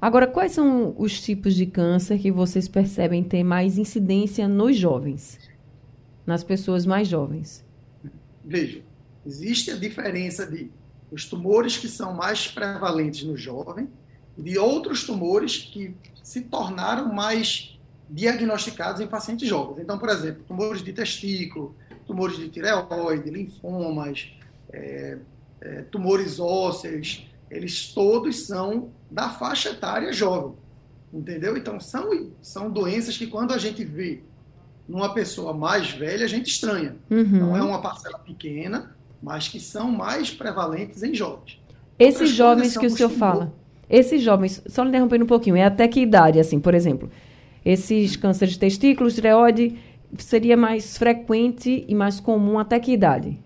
Agora, 0.02 0.28
quais 0.28 0.54
são 0.54 0.96
os 0.98 1.20
tipos 1.22 1.54
de 1.54 1.66
câncer 1.66 2.20
que 2.20 2.32
vocês 2.32 2.68
percebem 2.68 3.24
ter 3.24 3.44
mais 3.44 3.78
incidência 3.78 4.48
nos 4.48 4.78
jovens? 4.78 5.38
Nas 6.26 6.44
pessoas 6.44 6.86
mais 6.86 7.08
jovens? 7.08 7.66
Veja, 8.46 8.82
existe 9.26 9.72
a 9.72 9.76
diferença 9.76 10.46
de 10.46 10.72
os 11.12 11.26
tumores 11.26 11.78
que 11.78 11.88
são 11.88 12.14
mais 12.14 12.48
prevalentes 12.48 13.24
no 13.24 13.36
jovem 13.36 13.90
e 14.38 14.42
de 14.42 14.58
outros 14.58 15.04
tumores 15.04 15.58
que 15.58 15.96
se 16.24 16.42
tornaram 16.42 17.14
mais 17.14 17.79
diagnosticados 18.10 19.02
em 19.02 19.08
pacientes 19.08 19.48
jovens. 19.48 19.84
Então, 19.84 19.98
por 19.98 20.10
exemplo, 20.10 20.44
tumores 20.48 20.84
de 20.84 20.92
testículo, 20.92 21.76
tumores 22.08 22.38
de 22.38 22.50
tireoide, 22.50 23.30
linfomas, 23.30 24.32
é, 24.72 25.18
é, 25.62 25.82
tumores 25.84 26.40
ósseos, 26.40 27.28
eles 27.52 27.94
todos 27.94 28.48
são 28.48 28.90
da 29.10 29.30
faixa 29.30 29.70
etária 29.70 30.12
jovem, 30.12 30.54
entendeu? 31.14 31.58
Então, 31.58 31.80
são, 31.80 32.32
são 32.42 32.70
doenças 32.70 33.18
que 33.18 33.28
quando 33.28 33.54
a 33.54 33.58
gente 33.58 33.84
vê 33.84 34.24
numa 34.88 35.14
pessoa 35.14 35.54
mais 35.54 35.92
velha, 35.92 36.26
a 36.26 36.28
gente 36.28 36.50
estranha. 36.50 36.96
Uhum. 37.12 37.24
Não 37.24 37.58
é 37.58 37.62
uma 37.62 37.80
parcela 37.80 38.18
pequena, 38.20 38.96
mas 39.22 39.48
que 39.48 39.60
são 39.60 39.92
mais 39.92 40.32
prevalentes 40.32 41.04
em 41.04 41.14
jovens. 41.14 41.60
Esses 42.00 42.30
jovens 42.32 42.76
que 42.76 42.86
o 42.86 42.90
senhor 42.90 43.10
fala, 43.10 43.54
esses 43.90 44.22
jovens, 44.22 44.64
só 44.68 44.84
lhe 44.84 44.90
interrompendo 44.90 45.26
um 45.26 45.28
pouquinho, 45.28 45.56
é 45.56 45.64
até 45.64 45.88
que 45.88 46.00
idade, 46.00 46.40
assim, 46.40 46.60
por 46.60 46.74
exemplo, 46.74 47.12
esses 47.66 48.16
cânceres 48.16 48.54
de 48.54 48.60
testículos, 48.60 49.16
tireoide, 49.16 49.80
seria 50.18 50.58
mais 50.58 50.98
frequente 50.98 51.86
e 51.88 51.96
mais 51.96 52.20
comum 52.20 52.58
até 52.58 52.80
que 52.80 52.92
idade? 52.92 53.38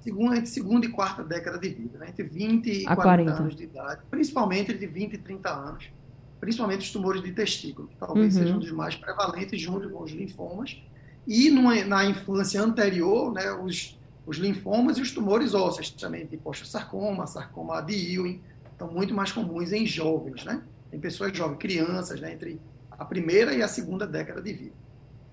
Segunda, 0.00 0.36
entre 0.36 0.46
segunda 0.46 0.86
e 0.86 0.88
quarta 0.88 1.24
década 1.24 1.58
de 1.58 1.68
vida, 1.68 1.98
né? 1.98 2.08
entre 2.10 2.24
20 2.24 2.66
e 2.68 2.84
40, 2.84 3.02
40, 3.02 3.32
anos 3.32 3.56
de 3.56 3.64
idade, 3.64 4.02
principalmente 4.10 4.72
entre 4.72 4.86
20 4.86 5.14
e 5.14 5.18
30 5.18 5.50
anos, 5.50 5.90
principalmente 6.38 6.82
os 6.82 6.92
tumores 6.92 7.22
de 7.22 7.32
testículo, 7.32 7.88
que 7.88 7.96
talvez 7.96 8.36
uhum. 8.36 8.42
sejam 8.42 8.56
um 8.56 8.60
dos 8.60 8.70
mais 8.70 8.94
prevalentes 8.94 9.60
junto 9.60 9.90
com 9.90 10.04
os 10.04 10.12
linfomas, 10.12 10.80
e 11.26 11.50
numa, 11.50 11.74
na 11.84 12.04
infância 12.04 12.62
anterior, 12.62 13.32
né, 13.32 13.50
os, 13.52 13.98
os 14.24 14.36
linfomas 14.36 14.96
e 14.98 15.02
os 15.02 15.10
tumores 15.10 15.54
ósseos 15.54 15.90
também, 15.90 16.24
tipo 16.24 16.54
sarcoma, 16.54 17.26
sarcoma 17.26 17.80
de 17.80 17.94
Ewing, 18.14 18.40
estão 18.70 18.88
muito 18.88 19.12
mais 19.12 19.32
comuns 19.32 19.72
em 19.72 19.84
jovens, 19.86 20.44
né? 20.44 20.62
Em 20.92 21.00
pessoas 21.00 21.36
jovens, 21.36 21.56
crianças, 21.58 22.20
né? 22.20 22.32
Entre 22.34 22.60
a 22.98 23.04
primeira 23.04 23.54
e 23.54 23.62
a 23.62 23.68
segunda 23.68 24.06
década 24.06 24.40
de 24.42 24.52
vida. 24.52 24.74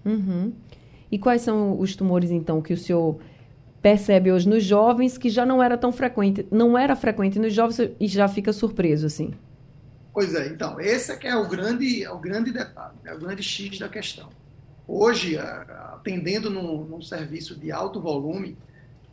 Uhum. 0.05 0.53
E 1.12 1.20
quais 1.20 1.41
são 1.41 1.79
os 1.79 1.96
tumores, 1.96 2.32
então, 2.32 2.62
que 2.62 2.74
o 2.74 2.77
senhor 2.77 3.20
percebe 3.82 4.32
hoje 4.32 4.48
nos 4.48 4.63
jovens 4.63 5.17
que 5.17 5.29
já 5.29 5.46
não 5.46 5.62
era 5.62 5.77
tão 5.77 5.91
frequente, 5.91 6.48
não 6.50 6.77
era 6.77 6.96
frequente 6.96 7.38
nos 7.38 7.53
jovens 7.53 7.91
e 8.00 8.08
já 8.08 8.27
fica 8.27 8.53
surpreso, 8.53 9.05
assim? 9.05 9.34
Pois 10.13 10.34
é, 10.36 10.48
então, 10.48 10.79
esse 10.79 11.12
é 11.12 11.15
que 11.15 11.27
é 11.27 11.36
o 11.36 11.48
grande, 11.48 12.03
é 12.03 12.10
o 12.12 12.20
grande 12.20 12.51
detalhe, 12.51 12.96
é 13.03 13.13
o 13.13 13.20
grande 13.20 13.43
X 13.43 13.79
da 13.79 13.89
questão. 13.89 14.29
Hoje, 14.88 15.38
atendendo 15.38 16.50
num, 16.50 16.84
num 16.84 17.01
serviço 17.01 17.60
de 17.60 17.72
alto 17.72 18.00
volume, 18.00 18.58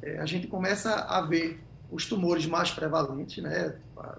é, 0.02 0.19
a 0.19 0.26
gente 0.26 0.47
começa 0.47 0.95
a 0.95 1.21
ver 1.23 1.61
os 1.90 2.07
tumores 2.07 2.47
mais 2.47 2.71
prevalentes, 2.71 3.42
né? 3.42 3.75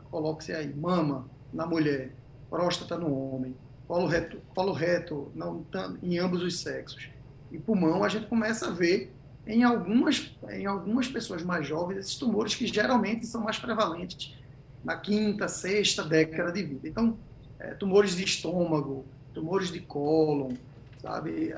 Coloque-se 0.09 0.53
aí 0.53 0.73
mama 0.73 1.25
na 1.53 1.65
mulher, 1.65 2.11
próstata 2.49 2.97
no 2.97 3.13
homem, 3.13 3.55
colo 3.91 4.07
reto, 4.07 4.37
colo 4.55 4.71
reto 4.71 5.31
não, 5.35 5.65
em 6.01 6.17
ambos 6.17 6.41
os 6.41 6.61
sexos. 6.61 7.09
E 7.51 7.59
pulmão, 7.59 8.05
a 8.05 8.07
gente 8.07 8.25
começa 8.27 8.67
a 8.67 8.71
ver 8.71 9.13
em 9.45 9.65
algumas, 9.65 10.31
em 10.49 10.65
algumas 10.65 11.09
pessoas 11.09 11.43
mais 11.43 11.67
jovens 11.67 11.97
esses 11.97 12.15
tumores 12.15 12.55
que 12.55 12.65
geralmente 12.65 13.25
são 13.25 13.41
mais 13.41 13.59
prevalentes 13.59 14.33
na 14.81 14.95
quinta, 14.95 15.49
sexta 15.49 16.05
década 16.05 16.53
de 16.53 16.63
vida. 16.63 16.87
Então, 16.87 17.17
é, 17.59 17.73
tumores 17.73 18.15
de 18.15 18.23
estômago, 18.23 19.03
tumores 19.33 19.69
de 19.69 19.81
cólon, 19.81 20.53
sabe? 21.01 21.53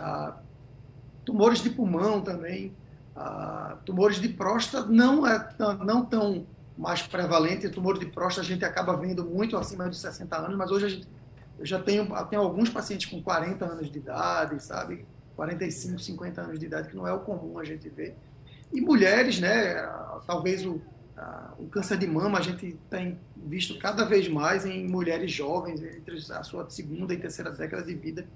Tumores 1.24 1.62
de 1.62 1.70
pulmão 1.70 2.20
também, 2.20 2.74
tumores 3.86 4.20
de 4.20 4.30
próstata 4.30 4.88
não 4.88 5.28
é 5.28 5.50
não 5.86 6.04
tão 6.04 6.48
mais 6.76 7.04
prevalente. 7.04 7.70
Tumor 7.70 8.00
de 8.00 8.08
próstata 8.08 8.48
a 8.48 8.50
gente 8.50 8.66
acaba 8.66 8.98
vendo 8.98 9.24
muito 9.24 9.56
acima 9.56 9.88
de 9.88 9.96
60 9.96 10.36
anos, 10.36 10.58
mas 10.58 10.72
hoje 10.72 10.86
a 10.86 10.90
gente 10.90 11.08
eu 11.60 11.66
já 11.66 11.80
tenho, 11.80 12.08
tenho 12.30 12.42
alguns 12.42 12.70
pacientes 12.70 13.10
com 13.10 13.22
40 13.22 13.66
anos 13.66 13.92
de 13.92 13.98
idade, 13.98 14.64
sabe? 14.64 15.06
45, 15.36 16.00
50 16.00 16.42
anos 16.42 16.60
de 16.60 16.66
idade, 16.66 16.90
que 16.90 16.96
não 16.96 17.08
é 17.08 17.14
o 17.14 17.20
comum 17.20 17.58
a 17.58 17.64
gente 17.64 17.90
ver. 17.90 18.16
E 18.72 18.82
mulheres, 18.82 19.40
né? 19.40 19.76
Talvez 20.26 20.66
o, 20.66 20.82
a, 21.16 21.54
o 21.60 21.68
câncer 21.68 21.98
de 21.98 22.08
mama 22.08 22.40
a 22.40 22.42
gente 22.42 22.78
tem 22.90 23.20
visto 23.36 23.78
cada 23.78 24.04
vez 24.04 24.28
mais 24.28 24.66
em 24.66 24.88
mulheres 24.88 25.32
jovens, 25.32 25.82
entre 25.82 26.18
a 26.34 26.44
sua 26.44 26.70
segunda 26.70 27.14
e 27.14 27.18
terceira 27.18 27.52
década 27.52 27.84
de 27.84 27.94
vida, 27.94 28.28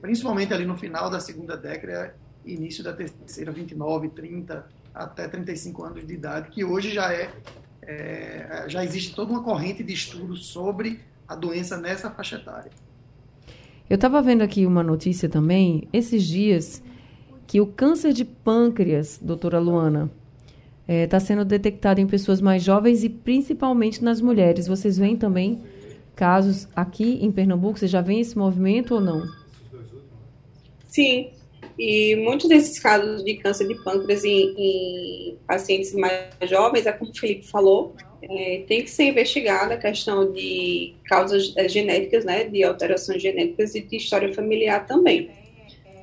principalmente 0.00 0.52
ali 0.52 0.66
no 0.66 0.76
final 0.76 1.08
da 1.08 1.20
segunda 1.20 1.56
década, 1.56 2.14
início 2.44 2.82
da 2.84 2.92
terceira, 2.92 3.52
29, 3.52 4.10
30, 4.10 4.66
até 4.94 5.28
35 5.28 5.82
anos 5.82 6.06
de 6.06 6.14
idade, 6.14 6.50
que 6.50 6.64
hoje 6.64 6.92
já 6.92 7.12
é, 7.12 7.30
é 7.82 8.64
já 8.68 8.84
existe 8.84 9.14
toda 9.14 9.32
uma 9.32 9.42
corrente 9.42 9.82
de 9.82 9.92
estudos 9.92 10.46
sobre 10.46 11.00
a 11.28 11.34
doença 11.34 11.76
nessa 11.76 12.10
faixa 12.10 12.36
etária. 12.36 12.70
Eu 13.88 13.96
estava 13.96 14.22
vendo 14.22 14.42
aqui 14.42 14.66
uma 14.66 14.82
notícia 14.82 15.28
também, 15.28 15.88
esses 15.92 16.24
dias, 16.24 16.82
que 17.46 17.60
o 17.60 17.66
câncer 17.66 18.12
de 18.12 18.24
pâncreas, 18.24 19.18
doutora 19.20 19.58
Luana, 19.58 20.10
está 20.82 20.92
é, 20.92 21.06
tá 21.06 21.20
sendo 21.20 21.44
detectado 21.44 22.00
em 22.00 22.06
pessoas 22.06 22.40
mais 22.40 22.62
jovens 22.62 23.04
e 23.04 23.08
principalmente 23.08 24.02
nas 24.02 24.20
mulheres. 24.20 24.66
Vocês 24.66 24.98
veem 24.98 25.16
também 25.16 25.62
casos 26.14 26.68
aqui 26.74 27.18
em 27.22 27.30
Pernambuco? 27.30 27.78
Você 27.78 27.86
já 27.86 28.00
vê 28.00 28.18
esse 28.20 28.36
movimento 28.36 28.94
ou 28.94 29.00
não? 29.00 29.26
Sim, 30.88 31.30
e 31.78 32.16
muitos 32.16 32.48
desses 32.48 32.78
casos 32.78 33.24
de 33.24 33.34
câncer 33.34 33.66
de 33.66 33.74
pâncreas 33.82 34.24
em, 34.24 34.54
em 34.56 35.38
pacientes 35.46 35.92
mais 35.94 36.28
jovens, 36.48 36.86
é 36.86 36.92
como 36.92 37.10
o 37.10 37.18
Felipe 37.18 37.46
falou, 37.48 37.94
é, 38.30 38.64
tem 38.66 38.82
que 38.82 38.90
ser 38.90 39.04
investigada 39.04 39.74
a 39.74 39.76
questão 39.76 40.32
de 40.32 40.94
causas 41.06 41.52
é, 41.56 41.68
genéticas, 41.68 42.24
né, 42.24 42.44
de 42.44 42.62
alterações 42.62 43.22
genéticas 43.22 43.74
e 43.74 43.80
de 43.80 43.96
história 43.96 44.32
familiar 44.32 44.86
também. 44.86 45.30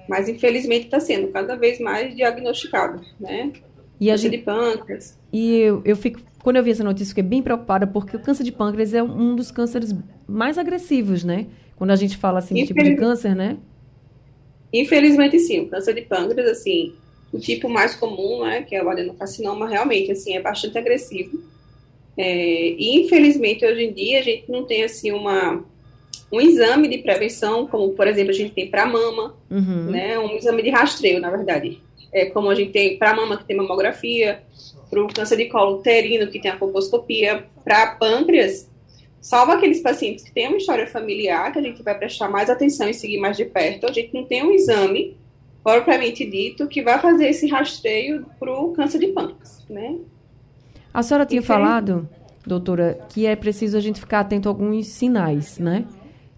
Mas 0.08 0.28
infelizmente 0.28 0.86
está 0.86 1.00
sendo 1.00 1.28
cada 1.30 1.56
vez 1.56 1.80
mais 1.80 2.16
diagnosticado, 2.16 3.02
né? 3.20 3.52
E 4.00 4.10
a 4.10 4.18
gente, 4.18 4.38
de 4.38 4.38
pâncreas. 4.40 5.18
E 5.32 5.60
eu, 5.60 5.82
eu 5.86 5.96
fico, 5.96 6.20
quando 6.44 6.56
eu 6.58 6.64
vi 6.64 6.72
essa 6.72 6.84
notícia, 6.84 7.10
fiquei 7.10 7.24
bem 7.24 7.42
preocupada 7.42 7.86
porque 7.86 8.18
o 8.18 8.20
câncer 8.20 8.44
de 8.44 8.52
pâncreas 8.52 8.94
é 8.94 9.04
um 9.04 9.36
dos 9.36 9.52
cânceres 9.52 9.96
mais 10.28 10.58
agressivos, 10.58 11.24
né? 11.24 11.48
Quando 11.76 11.92
a 11.92 11.96
gente 11.96 12.18
fala 12.18 12.40
assim 12.40 12.56
de 12.56 12.66
tipo 12.66 12.84
de 12.84 12.96
câncer, 12.96 13.36
né? 13.36 13.58
Infelizmente 14.74 15.38
sim, 15.40 15.62
o 15.62 15.70
câncer 15.70 15.94
de 15.94 16.02
pâncreas, 16.02 16.50
assim, 16.50 16.94
o 17.32 17.40
tipo 17.40 17.70
mais 17.70 17.96
comum, 17.96 18.44
né, 18.44 18.64
que 18.64 18.76
é 18.76 18.84
o 18.84 18.90
adenocarcinoma, 18.90 19.68
realmente, 19.68 20.12
assim, 20.12 20.36
é 20.36 20.42
bastante 20.42 20.78
agressivo 20.78 21.51
é, 22.18 22.70
e 22.70 23.02
infelizmente 23.02 23.66
hoje 23.66 23.84
em 23.84 23.94
dia 23.94 24.20
a 24.20 24.24
gente 24.24 24.52
não 24.52 24.64
tem 24.64 24.84
assim 24.84 25.12
uma 25.12 25.64
um 26.32 26.40
exame 26.40 26.88
de 26.88 27.00
prevenção, 27.00 27.68
como 27.68 27.92
por 27.92 28.08
exemplo 28.08 28.32
a 28.32 28.36
gente 28.36 28.54
tem 28.54 28.70
para 28.70 28.86
mama, 28.86 29.36
uhum. 29.50 29.92
né, 29.92 30.18
um 30.18 30.36
exame 30.38 30.64
de 30.64 30.70
rastreio, 30.70 31.20
na 31.20 31.30
verdade, 31.30 31.82
é 32.14 32.26
como 32.28 32.50
a 32.50 32.56
gente 32.56 32.72
tem 32.72 32.98
para 32.98 33.14
mama 33.14 33.38
que 33.38 33.44
tem 33.44 33.58
mamografia, 33.58 34.42
para 34.90 35.04
o 35.04 35.08
câncer 35.08 35.38
de 35.38 35.46
colo 35.46 35.80
uterino 35.80 36.32
que 36.32 36.40
tem 36.40 36.52
a 36.52 36.58
colposcopia, 36.58 37.46
para 37.64 37.96
pâncreas, 37.96 38.70
salvo 39.20 39.52
aqueles 39.52 39.82
pacientes 39.82 40.24
que 40.24 40.34
têm 40.34 40.48
uma 40.48 40.58
história 40.58 40.88
familiar 40.88 41.52
que 41.52 41.60
a 41.60 41.62
gente 41.62 41.84
vai 41.84 41.98
prestar 41.98 42.30
mais 42.30 42.50
atenção 42.50 42.90
e 42.90 42.94
seguir 42.94 43.18
mais 43.18 43.36
de 43.36 43.46
perto, 43.46 43.88
a 43.88 43.92
gente 43.92 44.14
não 44.14 44.24
tem 44.24 44.44
um 44.44 44.52
exame 44.52 45.18
propriamente 45.64 46.26
dito 46.26 46.68
que 46.68 46.82
vai 46.82 47.00
fazer 47.00 47.28
esse 47.28 47.48
rastreio 47.48 48.26
para 48.40 48.52
o 48.52 48.72
câncer 48.72 49.00
de 49.00 49.08
pâncreas, 49.08 49.66
né? 49.70 49.98
A 50.94 51.02
senhora 51.04 51.26
tinha 51.26 51.42
falado, 51.42 52.08
doutora, 52.46 53.00
que 53.10 53.26
é 53.26 53.36
preciso 53.36 53.78
a 53.78 53.80
gente 53.80 54.00
ficar 54.00 54.22
atento 54.22 54.50
a 54.50 54.52
alguns 54.52 54.88
sinais, 54.88 55.58
né? 55.58 55.86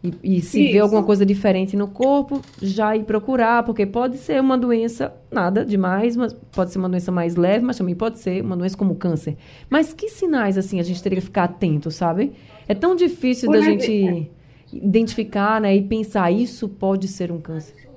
E, 0.03 0.37
e 0.37 0.41
se 0.41 0.61
Isso. 0.61 0.73
vê 0.73 0.79
alguma 0.79 1.01
coisa 1.01 1.25
diferente 1.25 1.77
no 1.77 1.87
corpo, 1.87 2.41
já 2.61 2.95
ir 2.95 3.05
procurar, 3.05 3.63
porque 3.63 3.85
pode 3.85 4.17
ser 4.17 4.41
uma 4.41 4.57
doença, 4.57 5.13
nada 5.31 5.65
demais, 5.65 6.17
mas 6.17 6.33
pode 6.51 6.71
ser 6.71 6.79
uma 6.79 6.89
doença 6.89 7.09
mais 7.09 7.37
leve, 7.37 7.63
mas 7.63 7.77
também 7.77 7.95
pode 7.95 8.19
ser 8.19 8.43
uma 8.43 8.57
doença 8.57 8.75
como 8.75 8.95
câncer. 8.95 9.37
Mas 9.69 9.93
que 9.93 10.09
sinais, 10.09 10.57
assim, 10.57 10.77
a 10.77 10.83
gente 10.83 11.01
teria 11.01 11.19
que 11.19 11.25
ficar 11.25 11.45
atento, 11.45 11.89
sabe? 11.89 12.33
É 12.67 12.75
tão 12.75 12.97
difícil 12.97 13.49
Por 13.49 13.57
da 13.57 13.61
gente 13.61 14.29
identificar, 14.73 15.61
né, 15.61 15.73
e 15.73 15.81
pensar, 15.81 16.31
isso 16.31 16.67
pode 16.67 17.07
ser 17.07 17.31
um 17.31 17.39
câncer. 17.39 17.92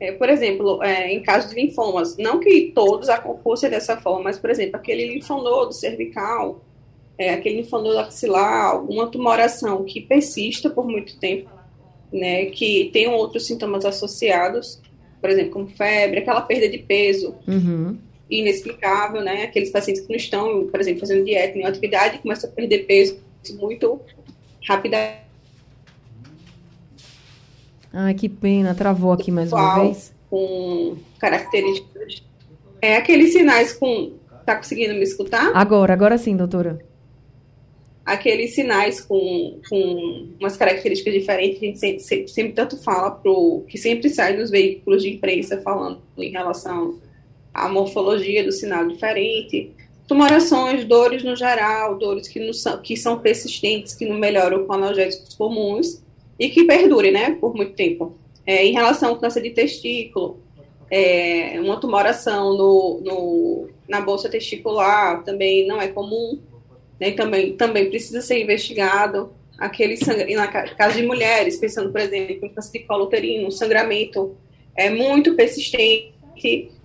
É, 0.00 0.12
por 0.12 0.28
exemplo, 0.28 0.82
é, 0.82 1.12
em 1.12 1.20
caso 1.22 1.48
de 1.48 1.60
linfomas, 1.60 2.16
não 2.16 2.38
que 2.38 2.70
todos 2.72 3.08
fossem 3.42 3.68
dessa 3.68 3.96
forma, 3.96 4.24
mas, 4.24 4.38
por 4.38 4.48
exemplo, 4.48 4.76
aquele 4.76 5.04
linfonodo 5.12 5.72
cervical, 5.72 6.64
é, 7.16 7.30
aquele 7.30 7.56
linfonodo 7.56 7.98
axilar, 7.98 8.66
alguma 8.66 9.08
tumoração 9.08 9.84
que 9.84 10.00
persista 10.00 10.70
por 10.70 10.86
muito 10.86 11.18
tempo, 11.18 11.50
né, 12.12 12.46
que 12.46 12.90
tem 12.92 13.08
outros 13.08 13.46
sintomas 13.46 13.84
associados, 13.84 14.80
por 15.20 15.30
exemplo, 15.30 15.50
como 15.50 15.68
febre, 15.68 16.20
aquela 16.20 16.42
perda 16.42 16.68
de 16.68 16.78
peso 16.78 17.34
uhum. 17.46 17.98
inexplicável, 18.30 19.20
né, 19.20 19.42
aqueles 19.42 19.70
pacientes 19.70 20.02
que 20.02 20.08
não 20.08 20.16
estão, 20.16 20.68
por 20.68 20.78
exemplo, 20.80 21.00
fazendo 21.00 21.24
dieta, 21.24 21.58
em 21.58 21.64
atividade, 21.64 22.18
começam 22.18 22.48
a 22.48 22.52
perder 22.52 22.86
peso 22.86 23.18
muito 23.58 24.00
rapidamente 24.66 25.27
Ai, 27.92 28.14
que 28.14 28.28
pena, 28.28 28.74
travou 28.74 29.12
aqui 29.12 29.30
mais 29.30 29.52
uma 29.52 29.82
vez. 29.82 30.14
Com 30.28 30.96
características. 31.18 32.22
É 32.80 32.96
aqueles 32.96 33.32
sinais 33.32 33.72
com. 33.72 34.12
Tá 34.44 34.56
conseguindo 34.56 34.94
me 34.94 35.02
escutar? 35.02 35.50
Agora, 35.54 35.92
agora 35.92 36.18
sim, 36.18 36.36
doutora. 36.36 36.78
Aqueles 38.04 38.54
sinais 38.54 39.00
com, 39.02 39.60
com 39.68 40.28
umas 40.40 40.56
características 40.56 41.12
diferentes, 41.12 41.62
a 41.62 41.66
gente 41.66 41.78
sempre, 41.78 42.00
sempre, 42.00 42.28
sempre 42.28 42.52
tanto 42.52 42.76
fala 42.82 43.10
pro. 43.10 43.64
que 43.68 43.76
sempre 43.76 44.08
sai 44.08 44.36
nos 44.36 44.50
veículos 44.50 45.02
de 45.02 45.10
imprensa 45.10 45.60
falando 45.60 46.00
em 46.16 46.30
relação 46.30 46.98
à 47.52 47.68
morfologia 47.68 48.44
do 48.44 48.52
sinal 48.52 48.86
diferente. 48.86 49.72
Tumorações, 50.06 50.86
dores 50.86 51.22
no 51.22 51.36
geral, 51.36 51.98
dores 51.98 52.28
que, 52.28 52.40
não 52.40 52.54
são, 52.54 52.80
que 52.80 52.96
são 52.96 53.18
persistentes, 53.18 53.94
que 53.94 54.06
não 54.06 54.16
melhoram 54.16 54.64
com 54.66 54.72
analgésicos 54.72 55.34
comuns 55.34 56.02
e 56.38 56.48
que 56.48 56.64
perdure, 56.64 57.10
né, 57.10 57.36
por 57.40 57.54
muito 57.54 57.72
tempo. 57.72 58.16
É, 58.46 58.64
em 58.64 58.72
relação 58.72 59.10
ao 59.10 59.16
câncer 59.16 59.42
de 59.42 59.50
testículo, 59.50 60.40
é, 60.90 61.60
uma 61.60 61.78
tumoração 61.78 62.56
no, 62.56 63.00
no, 63.04 63.68
na 63.88 64.00
bolsa 64.00 64.28
testicular 64.28 65.22
também 65.22 65.66
não 65.66 65.80
é 65.80 65.88
comum, 65.88 66.38
né, 66.98 67.10
também, 67.10 67.56
também 67.56 67.88
precisa 67.88 68.20
ser 68.20 68.42
investigado. 68.42 69.32
Aquele 69.58 69.96
sangue, 69.96 70.34
na 70.36 70.46
caso 70.46 70.96
de 70.96 71.06
mulheres, 71.06 71.56
pensando, 71.56 71.90
por 71.90 72.00
exemplo, 72.00 72.46
em 72.46 72.48
câncer 72.48 72.78
de 72.78 72.86
colo 72.86 73.04
uterino, 73.06 73.50
sangramento 73.50 74.36
é 74.76 74.88
muito 74.88 75.34
persistente. 75.34 76.12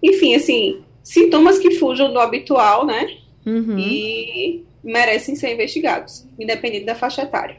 Enfim, 0.01 0.33
assim, 0.33 0.81
sintomas 1.03 1.59
que 1.59 1.71
fujam 1.75 2.11
do 2.11 2.19
habitual, 2.19 2.83
né? 2.83 3.15
Uhum. 3.45 3.77
E 3.77 4.63
merecem 4.83 5.35
ser 5.35 5.53
investigados, 5.53 6.25
independente 6.39 6.85
da 6.85 6.95
faixa 6.95 7.21
etária. 7.21 7.57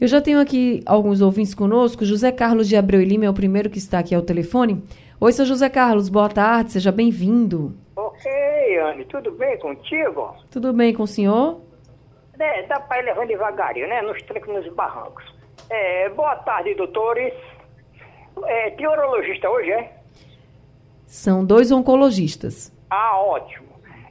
Eu 0.00 0.06
já 0.06 0.20
tenho 0.20 0.40
aqui 0.40 0.80
alguns 0.86 1.20
ouvintes 1.20 1.54
conosco. 1.54 2.04
José 2.04 2.30
Carlos 2.30 2.68
de 2.68 2.76
Abreu 2.76 3.02
e 3.02 3.04
Lima 3.04 3.24
é 3.24 3.30
o 3.30 3.34
primeiro 3.34 3.68
que 3.68 3.78
está 3.78 3.98
aqui 3.98 4.14
ao 4.14 4.22
telefone. 4.22 4.80
Oi, 5.20 5.32
seu 5.32 5.44
José 5.44 5.68
Carlos, 5.68 6.08
boa 6.08 6.28
tarde, 6.28 6.70
seja 6.70 6.92
bem-vindo. 6.92 7.74
Ok, 7.96 8.78
Anne, 8.78 9.04
tudo 9.06 9.32
bem 9.32 9.58
contigo? 9.58 10.36
Tudo 10.52 10.72
bem 10.72 10.94
com 10.94 11.02
o 11.02 11.06
senhor? 11.06 11.60
É, 12.38 12.62
dá 12.68 12.78
para 12.78 13.00
ir 13.00 13.06
levando 13.06 13.26
devagarinho, 13.26 13.88
né? 13.88 14.00
Nos 14.02 14.22
trancos 14.22 14.54
nos 14.54 14.72
barrancos. 14.72 15.24
É, 15.68 16.08
boa 16.10 16.36
tarde, 16.36 16.76
doutores. 16.76 17.34
É, 18.44 18.70
tem 18.70 18.86
urologista 18.86 19.50
hoje, 19.50 19.72
é? 19.72 19.92
São 21.06 21.44
dois 21.44 21.72
oncologistas. 21.72 22.72
Ah, 22.88 23.20
ótimo. 23.20 23.66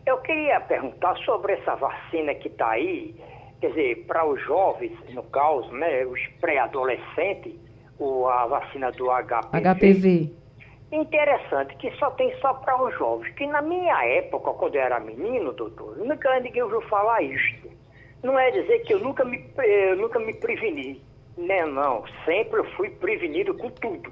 Eu 0.05 0.17
queria 0.17 0.59
perguntar 0.59 1.15
sobre 1.19 1.53
essa 1.53 1.75
vacina 1.75 2.35
que 2.35 2.49
está 2.49 2.71
aí, 2.71 3.15
quer 3.59 3.69
dizer, 3.69 4.05
para 4.05 4.25
os 4.25 4.41
jovens, 4.43 4.97
no 5.09 5.23
caso, 5.23 5.71
né, 5.71 6.05
os 6.05 6.19
pré-adolescentes, 6.39 7.55
a 7.99 8.45
vacina 8.45 8.91
do 8.91 9.07
HPV. 9.07 9.73
HPV. 9.73 10.31
Interessante 10.91 11.75
que 11.77 11.91
só 11.97 12.11
tem 12.11 12.33
só 12.39 12.53
para 12.53 12.81
os 12.81 12.97
jovens. 12.97 13.33
Que 13.35 13.45
na 13.45 13.61
minha 13.61 14.05
época, 14.05 14.51
quando 14.53 14.75
eu 14.75 14.81
era 14.81 14.99
menino, 14.99 15.51
doutor, 15.51 15.97
nunca 15.97 16.39
ninguém 16.39 16.63
ouviu 16.63 16.81
falar 16.83 17.21
isto. 17.21 17.69
Não 18.23 18.37
é 18.39 18.51
dizer 18.51 18.79
que 18.79 18.93
eu 18.93 18.99
nunca 18.99 19.25
me, 19.25 19.43
eu 19.57 19.97
nunca 19.97 20.19
me 20.19 20.33
preveni. 20.33 21.01
Né, 21.37 21.65
não. 21.65 22.03
Sempre 22.25 22.59
eu 22.59 22.65
fui 22.75 22.89
prevenido 22.89 23.53
com 23.55 23.69
tudo. 23.69 24.11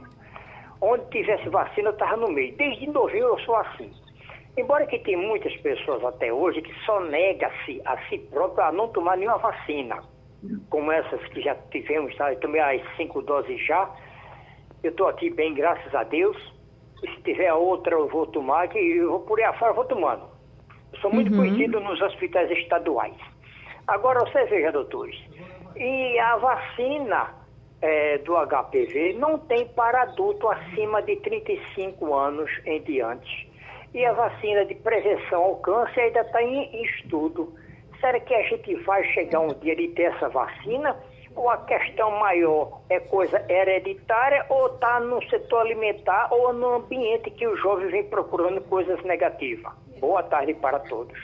Onde 0.81 1.05
tivesse 1.09 1.47
vacina, 1.49 1.89
eu 1.89 1.93
estava 1.93 2.17
no 2.17 2.27
meio. 2.29 2.55
Desde 2.55 2.87
novinho 2.87 3.25
eu 3.25 3.39
sou 3.39 3.55
assim. 3.55 3.91
Embora 4.57 4.85
que 4.87 4.99
tem 4.99 5.17
muitas 5.17 5.55
pessoas 5.57 6.03
até 6.03 6.31
hoje 6.31 6.61
que 6.61 6.73
só 6.85 6.99
nega-se 7.01 7.81
a 7.85 7.97
si 8.07 8.19
próprio 8.19 8.63
a 8.63 8.71
não 8.71 8.87
tomar 8.87 9.17
nenhuma 9.17 9.37
vacina. 9.37 10.01
Como 10.69 10.91
essas 10.91 11.21
que 11.27 11.41
já 11.41 11.55
tivemos, 11.71 12.15
tá? 12.15 12.31
Eu 12.31 12.39
tomei 12.39 12.61
as 12.61 12.95
cinco 12.95 13.21
doses 13.21 13.59
já. 13.65 13.89
Eu 14.83 14.91
estou 14.91 15.07
aqui 15.07 15.29
bem, 15.29 15.53
graças 15.53 15.93
a 15.93 16.03
Deus. 16.03 16.37
E 17.03 17.09
se 17.09 17.21
tiver 17.23 17.51
outra, 17.53 17.95
eu 17.95 18.07
vou 18.07 18.25
tomar, 18.27 18.69
que 18.69 18.77
eu 18.77 19.09
vou 19.09 19.19
por 19.21 19.39
aí 19.39 19.45
afora, 19.45 19.71
eu 19.71 19.75
vou 19.75 19.85
tomando. 19.85 20.23
Eu 20.93 20.99
sou 20.99 21.11
muito 21.11 21.31
uhum. 21.31 21.39
conhecido 21.39 21.79
nos 21.79 21.99
hospitais 22.01 22.49
estaduais. 22.51 23.17
Agora, 23.87 24.19
você 24.21 24.45
veja, 24.45 24.71
doutores, 24.71 25.15
e 25.75 26.17
a 26.19 26.37
vacina 26.37 27.35
é, 27.81 28.17
do 28.19 28.33
HPV 28.33 29.13
não 29.19 29.37
tem 29.37 29.67
para 29.67 30.03
adulto 30.03 30.47
acima 30.47 31.01
de 31.01 31.17
35 31.17 32.13
anos 32.13 32.49
em 32.65 32.81
diante. 32.81 33.54
E 33.95 34.05
a 34.05 34.11
vacina 34.11 34.65
de 34.65 34.75
prevenção 34.75 35.41
ao 35.41 35.55
câncer 35.55 36.01
ainda 36.01 36.19
está 36.19 36.43
em 36.43 36.83
estudo. 36.83 37.53
Será 38.01 38.19
que 38.19 38.33
a 38.33 38.43
gente 38.43 38.75
vai 38.83 39.01
chegar 39.13 39.39
um 39.39 39.53
dia 39.61 39.73
de 39.73 39.87
ter 39.87 40.13
essa 40.13 40.27
vacina? 40.27 40.97
Ou 41.33 41.49
a 41.49 41.59
questão 41.59 42.11
maior 42.19 42.81
é 42.89 42.99
coisa 42.99 43.41
hereditária 43.47 44.45
ou 44.49 44.67
está 44.67 44.99
no 44.99 45.23
setor 45.29 45.61
alimentar 45.61 46.27
ou 46.29 46.51
no 46.51 46.75
ambiente 46.75 47.31
que 47.31 47.47
o 47.47 47.55
jovem 47.55 47.87
vem 47.87 48.03
procurando 48.03 48.59
coisas 48.63 49.01
negativas? 49.05 49.71
Boa 49.97 50.21
tarde 50.23 50.53
para 50.55 50.79
todos. 50.79 51.17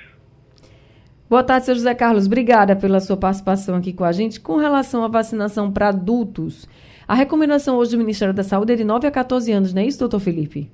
Boa 1.29 1.43
tarde, 1.43 1.65
seu 1.65 1.75
José 1.75 1.93
Carlos. 1.93 2.25
Obrigada 2.25 2.73
pela 2.73 3.01
sua 3.01 3.17
participação 3.17 3.75
aqui 3.75 3.91
com 3.91 4.05
a 4.05 4.13
gente. 4.13 4.39
Com 4.39 4.55
relação 4.55 5.03
à 5.03 5.09
vacinação 5.09 5.69
para 5.69 5.89
adultos, 5.89 6.69
a 7.05 7.15
recomendação 7.15 7.75
hoje 7.75 7.91
do 7.91 7.97
Ministério 7.97 8.33
da 8.33 8.43
Saúde 8.43 8.71
é 8.71 8.75
de 8.77 8.85
9 8.85 9.07
a 9.07 9.11
14 9.11 9.51
anos, 9.51 9.73
não 9.73 9.81
é 9.81 9.85
isso, 9.85 9.99
doutor 9.99 10.21
Felipe? 10.21 10.71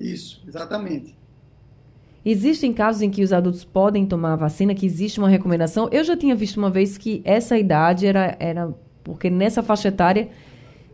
Isso, 0.00 0.42
exatamente. 0.46 1.16
Existem 2.24 2.72
casos 2.72 3.02
em 3.02 3.10
que 3.10 3.22
os 3.22 3.32
adultos 3.32 3.64
podem 3.64 4.04
tomar 4.04 4.32
a 4.32 4.36
vacina, 4.36 4.74
que 4.74 4.84
existe 4.84 5.20
uma 5.20 5.28
recomendação. 5.28 5.88
Eu 5.92 6.02
já 6.02 6.16
tinha 6.16 6.34
visto 6.34 6.56
uma 6.56 6.68
vez 6.68 6.98
que 6.98 7.22
essa 7.24 7.56
idade 7.56 8.04
era, 8.04 8.36
era 8.40 8.74
porque 9.04 9.30
nessa 9.30 9.62
faixa 9.62 9.88
etária 9.88 10.28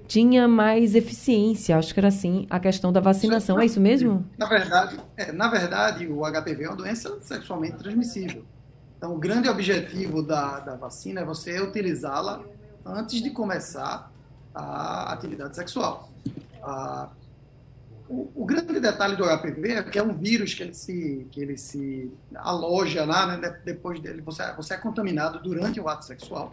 tinha 0.06 0.46
mais 0.46 0.94
eficiência, 0.94 1.78
acho 1.78 1.94
que 1.94 2.00
era 2.00 2.08
assim, 2.08 2.46
a 2.50 2.60
questão 2.60 2.92
da 2.92 3.00
vacinação. 3.00 3.58
É 3.58 3.64
isso 3.64 3.80
mesmo? 3.80 4.26
Na 4.36 4.46
verdade, 4.46 5.00
é, 5.16 5.32
na 5.32 5.48
verdade, 5.48 6.06
o 6.06 6.20
HPV 6.20 6.64
é 6.64 6.68
uma 6.68 6.76
doença 6.76 7.18
sexualmente 7.22 7.78
transmissível. 7.78 8.44
Então, 8.98 9.14
o 9.14 9.18
grande 9.18 9.48
objetivo 9.48 10.22
da, 10.22 10.60
da 10.60 10.76
vacina 10.76 11.22
é 11.22 11.24
você 11.24 11.58
utilizá-la 11.62 12.42
antes 12.84 13.22
de 13.22 13.30
começar 13.30 14.12
a 14.54 15.14
atividade 15.14 15.56
sexual. 15.56 16.10
A, 16.62 17.08
o, 18.08 18.44
grande 18.44 18.78
detalhe 18.80 19.16
do 19.16 19.24
HPV 19.24 19.72
é 19.72 19.82
que 19.82 19.98
é 19.98 20.02
um 20.02 20.14
vírus 20.14 20.54
que 20.54 20.62
ele 20.62 20.74
se, 20.74 21.26
que 21.30 21.40
ele 21.40 21.56
se 21.56 22.10
aloja 22.34 23.04
lá, 23.04 23.26
né, 23.26 23.60
depois 23.64 24.00
dele, 24.00 24.20
você, 24.20 24.52
você 24.54 24.74
é 24.74 24.76
contaminado 24.76 25.40
durante 25.42 25.80
o 25.80 25.88
ato 25.88 26.04
sexual 26.04 26.52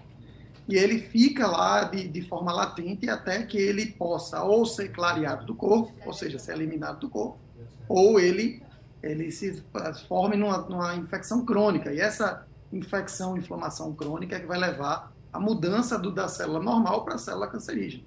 e 0.70 0.78
ele 0.78 1.00
fica 1.00 1.48
lá 1.48 1.86
de, 1.86 2.08
de 2.08 2.22
forma 2.22 2.54
latente 2.54 3.10
até 3.10 3.42
que 3.42 3.58
ele 3.58 3.88
possa 3.88 4.44
ou 4.44 4.68
ser 4.68 4.90
clareado 4.90 5.44
do 5.44 5.56
corpo, 5.56 5.92
ou 6.06 6.14
seja, 6.14 6.38
ser 6.38 6.54
eliminado 6.54 7.00
do 7.00 7.10
corpo, 7.10 7.40
ou 7.88 8.20
ele, 8.20 8.62
ele 9.02 9.32
se 9.32 9.64
forme 10.08 10.38
numa, 10.38 10.60
numa 10.60 10.96
infecção 10.96 11.44
crônica. 11.44 11.92
E 11.92 12.00
essa 12.00 12.46
infecção, 12.72 13.36
inflamação 13.36 13.96
crônica 13.96 14.36
é 14.36 14.40
que 14.40 14.46
vai 14.46 14.60
levar 14.60 15.12
à 15.34 15.40
mudança 15.40 15.98
do, 15.98 16.12
da 16.12 16.28
célula 16.28 16.62
normal 16.62 17.04
para 17.04 17.16
a 17.16 17.18
célula 17.18 17.48
cancerígena. 17.48 18.04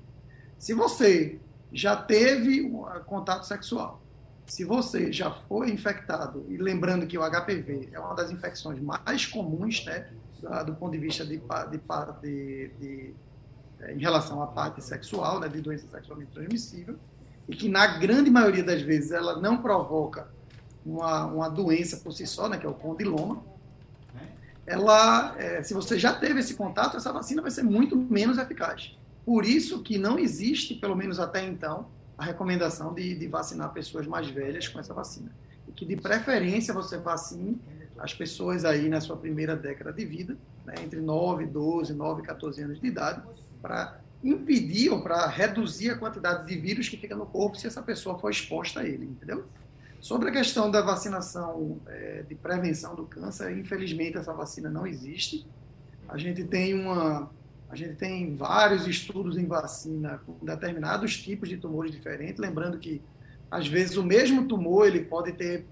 Se 0.57 0.73
você 0.73 1.41
já 1.73 1.97
teve 1.97 2.63
um 2.63 2.85
contato 3.07 3.45
sexual, 3.45 4.03
se 4.47 4.65
você 4.65 5.13
já 5.13 5.31
foi 5.49 5.71
infectado, 5.71 6.45
e 6.49 6.57
lembrando 6.57 7.07
que 7.07 7.17
o 7.17 7.23
HPV 7.23 7.91
é 7.93 7.99
uma 7.99 8.15
das 8.15 8.31
infecções 8.31 8.81
mais 8.81 9.25
comuns, 9.25 9.85
né, 9.85 10.09
do 10.67 10.75
ponto 10.75 10.93
de 10.93 10.99
vista 10.99 11.25
de, 11.25 11.39
de, 11.39 11.81
de, 12.21 12.69
de 12.79 13.15
é, 13.81 13.95
em 13.95 13.99
relação 13.99 14.43
à 14.43 14.47
parte 14.47 14.83
sexual, 14.83 15.41
né, 15.41 15.49
de 15.49 15.61
doença 15.61 15.87
sexualmente 15.91 16.33
transmissível, 16.33 16.97
e 17.49 17.57
que 17.57 17.69
na 17.69 17.87
grande 17.99 18.31
maioria 18.31 18.63
das 18.63 18.83
vezes 18.83 19.11
ela 19.13 19.41
não 19.41 19.63
provoca 19.63 20.29
uma, 20.85 21.27
uma 21.27 21.49
doença 21.49 21.97
por 21.99 22.13
si 22.13 22.27
só, 22.27 22.49
né, 22.49 22.59
que 22.59 22.67
é 22.67 22.69
o 22.69 22.75
condiloma, 22.75 23.43
ela, 24.67 25.35
é, 25.39 25.63
se 25.63 25.75
você 25.75 25.99
já 25.99 26.13
teve 26.13 26.41
esse 26.41 26.55
contato, 26.55 26.97
essa 26.97 27.13
vacina 27.13 27.43
vai 27.43 27.51
ser 27.51 27.63
muito 27.63 27.97
menos 27.97 28.39
eficaz. 28.39 28.97
Por 29.25 29.45
isso 29.45 29.83
que 29.83 29.99
não 29.99 30.19
existe, 30.19 30.75
pelo 30.75 30.97
menos 30.97 31.21
até 31.21 31.45
então, 31.45 31.89
a 32.19 32.25
recomendação 32.25 32.93
de, 32.93 33.15
de 33.15 33.27
vacinar 33.27 33.73
pessoas 33.73 34.07
mais 34.07 34.29
velhas 34.29 34.69
com 34.69 34.79
essa 34.79 34.93
vacina. 34.93 35.31
E 35.69 35.73
que, 35.73 35.85
de 35.85 35.97
preferência, 35.97 36.75
você 36.75 36.99
vacine 36.99 37.61
as 37.99 38.13
pessoas 38.13 38.65
aí 38.65 38.89
na 38.89 39.01
sua 39.01 39.17
primeira 39.17 39.55
década 39.55 39.93
de 39.93 40.05
vida, 40.05 40.37
né, 40.65 40.75
entre 40.83 41.01
9, 41.01 41.47
12, 41.47 41.93
9 41.93 42.23
e 42.23 42.25
14 42.25 42.63
anos 42.63 42.81
de 42.81 42.87
idade, 42.87 43.23
para 43.61 44.01
impedir 44.23 44.91
ou 44.91 45.03
para 45.03 45.27
reduzir 45.27 45.91
a 45.91 45.97
quantidade 45.97 46.47
de 46.47 46.57
vírus 46.59 46.89
que 46.89 46.97
fica 46.97 47.15
no 47.17 47.27
corpo 47.27 47.57
se 47.57 47.67
essa 47.67 47.83
pessoa 47.83 48.19
for 48.19 48.31
exposta 48.31 48.81
a 48.81 48.87
ele, 48.87 49.05
entendeu? 49.05 49.45
Sobre 50.01 50.31
a 50.31 50.33
questão 50.33 50.71
da 50.71 50.81
vacinação 50.81 51.81
é, 51.87 52.25
de 52.29 52.35
prevenção 52.35 52.95
do 52.95 53.05
câncer, 53.05 53.57
infelizmente 53.57 54.17
essa 54.17 54.33
vacina 54.33 54.69
não 54.69 54.87
existe. 54.87 55.47
A 56.09 56.19
gente 56.19 56.45
tem 56.45 56.75
uma, 56.75 57.31
a 57.73 57.75
gente 57.75 57.95
tem 57.95 58.37
vários 58.37 58.87
estudos 58.87 59.39
em 59.39 59.47
vacina 59.47 60.21
com 60.27 60.45
determinados 60.45 61.17
tipos 61.17 61.49
de 61.49 61.57
tumores 61.57 61.91
diferentes, 61.91 62.39
lembrando 62.39 62.79
que 62.79 63.01
às 63.51 63.67
vezes 63.67 63.97
o 63.97 64.05
mesmo 64.05 64.47
tumor 64.47 64.87
ele 64.87 65.01
pode 65.07 65.33
ter 65.33 65.65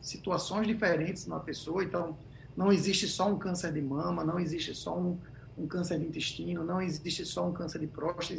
situações 0.00 0.66
diferentes 0.66 1.28
na 1.28 1.38
pessoa, 1.38 1.84
então 1.84 2.18
não 2.56 2.72
existe 2.72 3.06
só 3.06 3.30
um 3.30 3.38
câncer 3.38 3.72
de 3.72 3.80
mama, 3.80 4.24
não 4.24 4.40
existe 4.40 4.74
só 4.74 4.98
um, 4.98 5.16
um 5.56 5.64
câncer 5.64 6.00
de 6.00 6.06
intestino, 6.06 6.64
não 6.64 6.82
existe 6.82 7.24
só 7.24 7.48
um 7.48 7.52
câncer 7.52 7.78
de 7.78 7.86
próstata, 7.86 8.34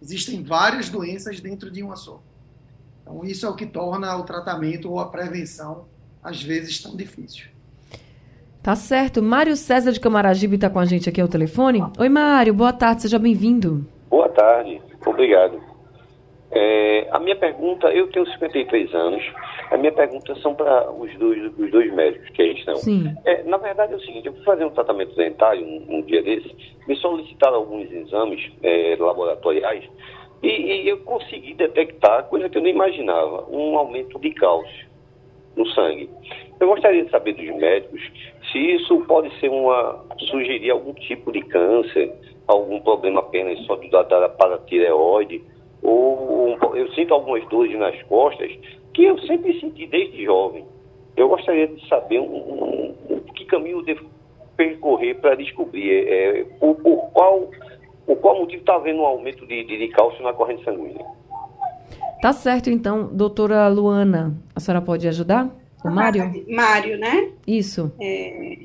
existem 0.00 0.42
várias 0.42 0.88
doenças 0.88 1.40
dentro 1.40 1.70
de 1.70 1.82
uma 1.82 1.96
só. 1.96 2.22
Então 3.02 3.26
isso 3.26 3.44
é 3.44 3.48
o 3.50 3.54
que 3.54 3.66
torna 3.66 4.16
o 4.16 4.24
tratamento 4.24 4.90
ou 4.90 4.98
a 5.00 5.10
prevenção 5.10 5.86
às 6.22 6.42
vezes 6.42 6.80
tão 6.80 6.96
difícil. 6.96 7.57
Tá 8.62 8.74
certo. 8.74 9.22
Mário 9.22 9.56
César 9.56 9.92
de 9.92 10.00
Camaragibe 10.00 10.56
está 10.56 10.68
com 10.68 10.78
a 10.78 10.84
gente 10.84 11.08
aqui 11.08 11.20
ao 11.20 11.28
telefone. 11.28 11.82
Oi, 11.98 12.08
Mário, 12.08 12.52
boa 12.52 12.72
tarde, 12.72 13.02
seja 13.02 13.18
bem-vindo. 13.18 13.86
Boa 14.10 14.28
tarde, 14.28 14.80
obrigado. 15.06 15.60
É, 16.50 17.08
a 17.10 17.18
minha 17.18 17.36
pergunta, 17.36 17.88
eu 17.88 18.10
tenho 18.10 18.26
53 18.26 18.94
anos, 18.94 19.22
a 19.70 19.76
minha 19.76 19.92
pergunta 19.92 20.34
são 20.36 20.54
para 20.54 20.90
os 20.90 21.14
dois, 21.18 21.52
os 21.58 21.70
dois 21.70 21.92
médicos 21.92 22.28
que 22.30 22.42
aí 22.42 22.54
estão. 22.54 22.76
Sim. 22.76 23.14
É, 23.24 23.42
na 23.42 23.58
verdade 23.58 23.92
é 23.92 23.96
o 23.96 24.00
seguinte, 24.00 24.26
eu 24.26 24.32
fui 24.32 24.44
fazer 24.44 24.64
um 24.64 24.70
tratamento 24.70 25.14
dentário 25.14 25.64
um, 25.64 25.98
um 25.98 26.02
dia 26.02 26.22
desses, 26.22 26.50
me 26.86 26.96
solicitaram 26.96 27.56
alguns 27.56 27.90
exames 27.92 28.50
é, 28.62 28.96
laboratoriais 28.98 29.84
e, 30.42 30.48
e, 30.48 30.88
eu 30.88 30.98
consegui 30.98 31.52
detectar, 31.54 32.24
coisa 32.24 32.48
que 32.48 32.56
eu 32.56 32.62
não 32.62 32.68
imaginava, 32.68 33.46
um 33.50 33.76
aumento 33.76 34.18
de 34.18 34.30
cálcio 34.30 34.87
no 35.58 35.66
sangue. 35.70 36.08
Eu 36.60 36.68
gostaria 36.68 37.04
de 37.04 37.10
saber 37.10 37.34
dos 37.34 37.56
médicos 37.56 38.00
se 38.50 38.58
isso 38.58 39.00
pode 39.06 39.30
ser 39.40 39.50
uma 39.50 40.04
sugerir 40.18 40.70
algum 40.70 40.94
tipo 40.94 41.30
de 41.32 41.42
câncer, 41.42 42.12
algum 42.46 42.80
problema 42.80 43.20
apenas 43.20 43.58
só 43.66 43.76
da, 43.76 44.02
da 44.02 44.28
paratireoide, 44.28 45.42
ou 45.82 46.56
eu 46.74 46.90
sinto 46.92 47.14
algumas 47.14 47.46
dores 47.48 47.76
nas 47.78 48.00
costas 48.04 48.50
que 48.94 49.04
eu 49.04 49.18
sempre 49.20 49.58
senti 49.60 49.86
desde 49.86 50.24
jovem. 50.24 50.64
Eu 51.16 51.28
gostaria 51.28 51.66
de 51.66 51.86
saber 51.88 52.20
um, 52.20 52.24
um, 52.24 52.94
um 53.10 53.20
que 53.34 53.44
caminho 53.44 53.78
eu 53.78 53.82
devo 53.82 54.06
percorrer 54.56 55.14
para 55.20 55.36
descobrir 55.36 56.08
é, 56.08 56.44
por, 56.58 56.74
por, 56.76 57.10
qual, 57.12 57.48
por 58.06 58.16
qual 58.16 58.40
motivo 58.40 58.60
está 58.60 58.74
havendo 58.74 59.00
um 59.00 59.06
aumento 59.06 59.46
de, 59.46 59.64
de, 59.64 59.78
de 59.78 59.88
cálcio 59.88 60.22
na 60.22 60.32
corrente 60.32 60.64
sanguínea. 60.64 61.04
Tá 62.20 62.32
certo, 62.32 62.68
então, 62.68 63.08
doutora 63.12 63.68
Luana, 63.68 64.36
a 64.54 64.60
senhora 64.60 64.84
pode 64.84 65.06
ajudar? 65.06 65.48
O 65.84 65.90
Mário? 65.90 66.44
Mário, 66.48 66.98
né? 66.98 67.30
Isso. 67.46 67.92
É... 68.00 68.58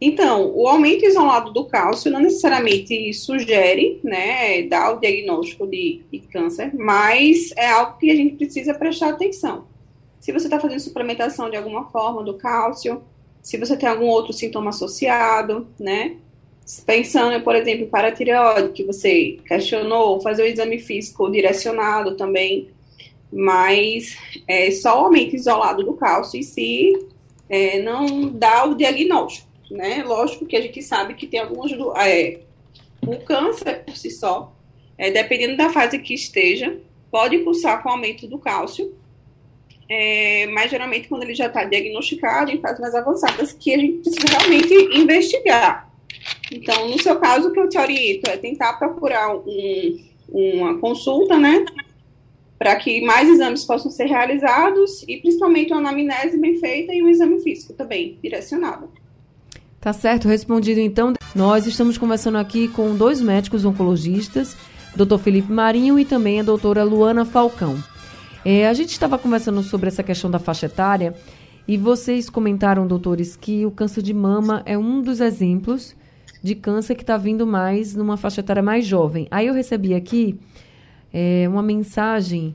Então, 0.00 0.52
o 0.54 0.68
aumento 0.68 1.06
isolado 1.06 1.52
do 1.52 1.64
cálcio 1.64 2.10
não 2.10 2.20
necessariamente 2.20 3.14
sugere, 3.14 3.98
né, 4.04 4.62
dar 4.64 4.94
o 4.94 5.00
diagnóstico 5.00 5.66
de, 5.66 6.02
de 6.12 6.18
câncer, 6.20 6.74
mas 6.74 7.50
é 7.56 7.70
algo 7.70 7.96
que 7.98 8.10
a 8.10 8.14
gente 8.14 8.36
precisa 8.36 8.74
prestar 8.74 9.10
atenção. 9.10 9.64
Se 10.20 10.32
você 10.32 10.46
está 10.46 10.60
fazendo 10.60 10.80
suplementação 10.80 11.48
de 11.48 11.56
alguma 11.56 11.86
forma 11.86 12.22
do 12.22 12.34
cálcio, 12.34 13.02
se 13.40 13.56
você 13.56 13.76
tem 13.76 13.88
algum 13.88 14.06
outro 14.06 14.32
sintoma 14.32 14.70
associado, 14.70 15.66
né? 15.78 16.16
Pensando, 16.84 17.42
por 17.44 17.54
exemplo, 17.54 17.86
para 17.86 18.08
a 18.08 18.12
tireoide, 18.12 18.72
que 18.72 18.82
você 18.82 19.38
questionou, 19.46 20.20
fazer 20.20 20.42
o 20.42 20.46
exame 20.46 20.80
físico 20.80 21.30
direcionado 21.30 22.16
também, 22.16 22.68
mas 23.32 24.16
é, 24.48 24.70
só 24.72 25.02
o 25.02 25.04
aumento 25.04 25.36
isolado 25.36 25.84
do 25.84 25.94
cálcio 25.94 26.40
em 26.40 26.42
si 26.42 26.92
é, 27.48 27.80
não 27.82 28.28
dá 28.28 28.64
o 28.64 28.74
diagnóstico, 28.74 29.48
né? 29.70 30.02
Lógico 30.04 30.44
que 30.44 30.56
a 30.56 30.60
gente 30.60 30.82
sabe 30.82 31.14
que 31.14 31.26
tem 31.26 31.38
algumas 31.38 31.70
do, 31.70 31.96
é, 31.96 32.40
o 33.06 33.16
câncer 33.18 33.84
por 33.84 33.96
si 33.96 34.10
só, 34.10 34.52
é, 34.98 35.10
dependendo 35.10 35.56
da 35.56 35.70
fase 35.70 35.98
que 36.00 36.14
esteja, 36.14 36.76
pode 37.10 37.38
pulsar 37.38 37.80
com 37.82 37.90
aumento 37.90 38.26
do 38.26 38.38
cálcio, 38.38 38.92
é, 39.88 40.48
mas 40.48 40.70
geralmente 40.70 41.06
quando 41.06 41.22
ele 41.22 41.34
já 41.34 41.46
está 41.46 41.62
diagnosticado 41.62 42.50
em 42.50 42.60
fases 42.60 42.80
mais 42.80 42.94
avançadas, 42.94 43.52
que 43.52 43.72
a 43.72 43.78
gente 43.78 43.98
precisa 43.98 44.26
realmente 44.36 44.74
investigar. 44.98 45.86
Então, 46.50 46.88
no 46.88 47.00
seu 47.00 47.16
caso, 47.16 47.48
o 47.48 47.52
que 47.52 47.60
eu 47.60 47.68
te 47.68 47.78
oriento 47.78 48.30
é 48.30 48.36
tentar 48.36 48.74
procurar 48.74 49.34
um, 49.34 49.98
uma 50.28 50.78
consulta, 50.78 51.36
né? 51.36 51.64
Para 52.58 52.76
que 52.76 53.04
mais 53.04 53.28
exames 53.28 53.64
possam 53.64 53.90
ser 53.90 54.06
realizados 54.06 55.02
e 55.06 55.18
principalmente 55.18 55.72
uma 55.72 55.80
anamnese 55.80 56.38
bem 56.38 56.58
feita 56.58 56.94
e 56.94 57.02
um 57.02 57.08
exame 57.08 57.40
físico 57.40 57.72
também 57.72 58.18
direcionado. 58.22 58.88
Tá 59.80 59.92
certo, 59.92 60.26
respondido 60.26 60.80
então. 60.80 61.12
Nós 61.34 61.66
estamos 61.66 61.98
conversando 61.98 62.38
aqui 62.38 62.68
com 62.68 62.96
dois 62.96 63.20
médicos 63.20 63.64
oncologistas, 63.64 64.56
Dr. 64.96 65.18
Felipe 65.18 65.52
Marinho 65.52 65.98
e 65.98 66.04
também 66.04 66.40
a 66.40 66.42
doutora 66.42 66.82
Luana 66.82 67.24
Falcão. 67.24 67.76
É, 68.44 68.66
a 68.66 68.72
gente 68.72 68.90
estava 68.90 69.18
conversando 69.18 69.62
sobre 69.62 69.88
essa 69.88 70.02
questão 70.02 70.30
da 70.30 70.38
faixa 70.38 70.66
etária 70.66 71.14
e 71.68 71.76
vocês 71.76 72.30
comentaram, 72.30 72.86
doutores, 72.86 73.36
que 73.36 73.66
o 73.66 73.70
câncer 73.70 74.02
de 74.02 74.14
mama 74.14 74.62
é 74.64 74.78
um 74.78 75.02
dos 75.02 75.20
exemplos 75.20 75.94
de 76.46 76.54
câncer 76.54 76.94
que 76.94 77.02
está 77.02 77.16
vindo 77.16 77.46
mais 77.46 77.94
numa 77.94 78.16
faixa 78.16 78.40
etária 78.40 78.62
mais 78.62 78.86
jovem. 78.86 79.26
Aí 79.30 79.46
eu 79.46 79.54
recebi 79.54 79.94
aqui 79.94 80.38
é, 81.12 81.48
uma 81.48 81.62
mensagem 81.62 82.54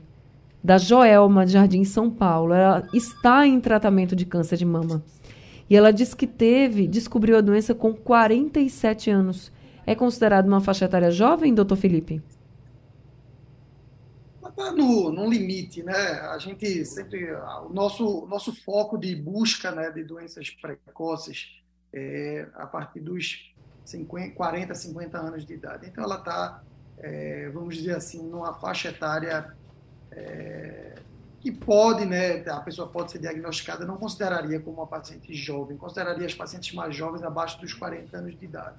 da 0.64 0.78
Joelma 0.78 1.44
de 1.44 1.52
Jardim 1.52 1.84
São 1.84 2.10
Paulo. 2.10 2.54
Ela 2.54 2.88
está 2.92 3.46
em 3.46 3.60
tratamento 3.60 4.16
de 4.16 4.24
câncer 4.24 4.56
de 4.56 4.64
mama. 4.64 5.02
E 5.68 5.76
ela 5.76 5.92
disse 5.92 6.16
que 6.16 6.26
teve, 6.26 6.86
descobriu 6.86 7.36
a 7.36 7.40
doença 7.40 7.74
com 7.74 7.92
47 7.92 9.10
anos. 9.10 9.52
É 9.86 9.94
considerado 9.94 10.46
uma 10.46 10.60
faixa 10.60 10.84
etária 10.84 11.10
jovem, 11.10 11.54
doutor 11.54 11.76
Felipe? 11.76 12.22
está 14.52 14.70
no, 14.70 15.10
no 15.10 15.28
limite, 15.28 15.82
né? 15.82 15.94
A 15.94 16.38
gente 16.38 16.84
sempre, 16.84 17.32
o 17.34 17.70
nosso, 17.70 18.26
nosso 18.26 18.54
foco 18.54 18.96
de 18.96 19.16
busca 19.16 19.70
né, 19.72 19.90
de 19.90 20.04
doenças 20.04 20.50
precoces 20.50 21.62
é 21.92 22.46
a 22.54 22.66
partir 22.66 23.00
dos 23.00 23.51
50, 23.84 24.34
40, 24.34 24.74
50 24.74 25.18
anos 25.18 25.46
de 25.46 25.54
idade. 25.54 25.86
Então 25.86 26.04
ela 26.04 26.16
está, 26.16 26.62
é, 26.98 27.50
vamos 27.50 27.76
dizer 27.76 27.96
assim, 27.96 28.22
numa 28.22 28.54
faixa 28.54 28.88
etária 28.88 29.54
é, 30.10 30.94
que 31.40 31.50
pode, 31.50 32.04
né, 32.04 32.38
a 32.48 32.60
pessoa 32.60 32.88
pode 32.88 33.10
ser 33.10 33.18
diagnosticada, 33.18 33.84
não 33.84 33.96
consideraria 33.96 34.60
como 34.60 34.76
uma 34.76 34.86
paciente 34.86 35.34
jovem, 35.34 35.76
consideraria 35.76 36.26
as 36.26 36.34
pacientes 36.34 36.72
mais 36.72 36.94
jovens 36.94 37.22
abaixo 37.22 37.60
dos 37.60 37.74
40 37.74 38.16
anos 38.16 38.38
de 38.38 38.44
idade. 38.44 38.76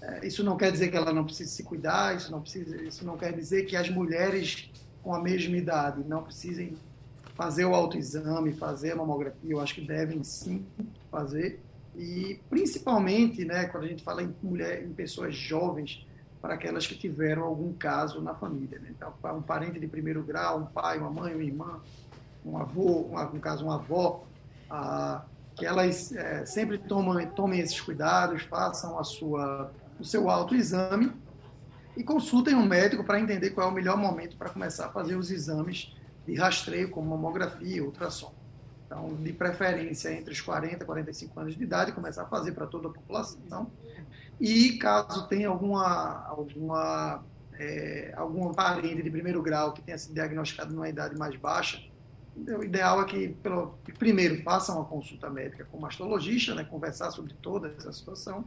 É, 0.00 0.26
isso 0.26 0.42
não 0.42 0.56
quer 0.56 0.72
dizer 0.72 0.88
que 0.88 0.96
ela 0.96 1.12
não 1.12 1.24
precise 1.24 1.50
se 1.50 1.62
cuidar, 1.62 2.16
isso 2.16 2.32
não, 2.32 2.40
precisa, 2.40 2.74
isso 2.82 3.04
não 3.04 3.18
quer 3.18 3.32
dizer 3.34 3.64
que 3.64 3.76
as 3.76 3.90
mulheres 3.90 4.70
com 5.02 5.14
a 5.14 5.20
mesma 5.20 5.56
idade 5.56 6.02
não 6.06 6.22
precisem 6.22 6.76
fazer 7.34 7.64
o 7.64 7.74
autoexame, 7.74 8.52
fazer 8.52 8.92
a 8.92 8.96
mamografia, 8.96 9.50
eu 9.50 9.60
acho 9.60 9.74
que 9.74 9.80
devem 9.80 10.22
sim 10.24 10.64
fazer. 11.10 11.60
E 12.00 12.40
principalmente, 12.48 13.44
né, 13.44 13.66
quando 13.66 13.84
a 13.84 13.86
gente 13.86 14.02
fala 14.02 14.22
em 14.22 14.34
mulher, 14.42 14.82
em 14.82 14.90
pessoas 14.90 15.34
jovens, 15.34 16.06
para 16.40 16.54
aquelas 16.54 16.86
que 16.86 16.94
tiveram 16.94 17.42
algum 17.42 17.74
caso 17.74 18.22
na 18.22 18.34
família. 18.34 18.78
Né? 18.78 18.94
Então, 18.96 19.12
um 19.36 19.42
parente 19.42 19.78
de 19.78 19.86
primeiro 19.86 20.22
grau, 20.22 20.60
um 20.60 20.64
pai, 20.64 20.98
uma 20.98 21.10
mãe, 21.10 21.34
uma 21.34 21.44
irmã, 21.44 21.80
um 22.42 22.56
avô, 22.56 23.02
um, 23.02 23.34
no 23.34 23.38
caso, 23.38 23.66
uma 23.66 23.74
avó, 23.74 24.24
ah, 24.70 25.26
que 25.54 25.66
elas 25.66 26.10
é, 26.12 26.46
sempre 26.46 26.78
tomam, 26.78 27.22
tomem 27.32 27.60
esses 27.60 27.78
cuidados, 27.78 28.44
façam 28.44 28.98
a 28.98 29.04
sua, 29.04 29.70
o 29.98 30.04
seu 30.04 30.30
autoexame 30.30 31.12
e 31.94 32.02
consultem 32.02 32.54
um 32.54 32.64
médico 32.64 33.04
para 33.04 33.20
entender 33.20 33.50
qual 33.50 33.68
é 33.68 33.70
o 33.70 33.74
melhor 33.74 33.98
momento 33.98 34.38
para 34.38 34.48
começar 34.48 34.86
a 34.86 34.88
fazer 34.88 35.16
os 35.16 35.30
exames 35.30 35.94
de 36.26 36.34
rastreio, 36.34 36.88
como 36.88 37.10
mamografia 37.10 37.84
ultrassom. 37.84 38.39
Então, 38.90 39.14
de 39.14 39.32
preferência 39.32 40.12
entre 40.12 40.32
os 40.32 40.40
40 40.40 40.82
e 40.82 40.84
45 40.84 41.38
anos 41.38 41.56
de 41.56 41.62
idade, 41.62 41.92
começar 41.92 42.24
a 42.24 42.26
fazer 42.26 42.50
para 42.50 42.66
toda 42.66 42.88
a 42.88 42.90
população. 42.90 43.70
E 44.40 44.78
caso 44.78 45.28
tenha 45.28 45.48
alguma, 45.48 46.26
alguma, 46.26 47.24
é, 47.56 48.12
algum 48.16 48.52
parente 48.52 49.00
de 49.00 49.08
primeiro 49.08 49.40
grau 49.42 49.72
que 49.72 49.80
tenha 49.80 49.96
sido 49.96 50.14
diagnosticado 50.14 50.74
numa 50.74 50.88
idade 50.88 51.16
mais 51.16 51.36
baixa, 51.36 51.80
o 52.36 52.64
ideal 52.64 53.02
é 53.02 53.04
que, 53.04 53.28
pelo, 53.28 53.78
primeiro, 53.96 54.42
façam 54.42 54.76
uma 54.76 54.84
consulta 54.84 55.30
médica 55.30 55.64
com 55.70 55.78
o 55.78 55.80
mastologista, 55.80 56.56
né, 56.56 56.64
conversar 56.64 57.12
sobre 57.12 57.32
toda 57.34 57.68
essa 57.68 57.92
situação, 57.92 58.44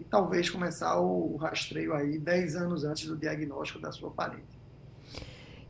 e 0.00 0.04
talvez 0.04 0.50
começar 0.50 0.98
o 0.98 1.36
rastreio 1.36 1.94
aí 1.94 2.18
10 2.18 2.56
anos 2.56 2.82
antes 2.82 3.06
do 3.06 3.16
diagnóstico 3.16 3.78
da 3.78 3.92
sua 3.92 4.10
parente. 4.10 4.56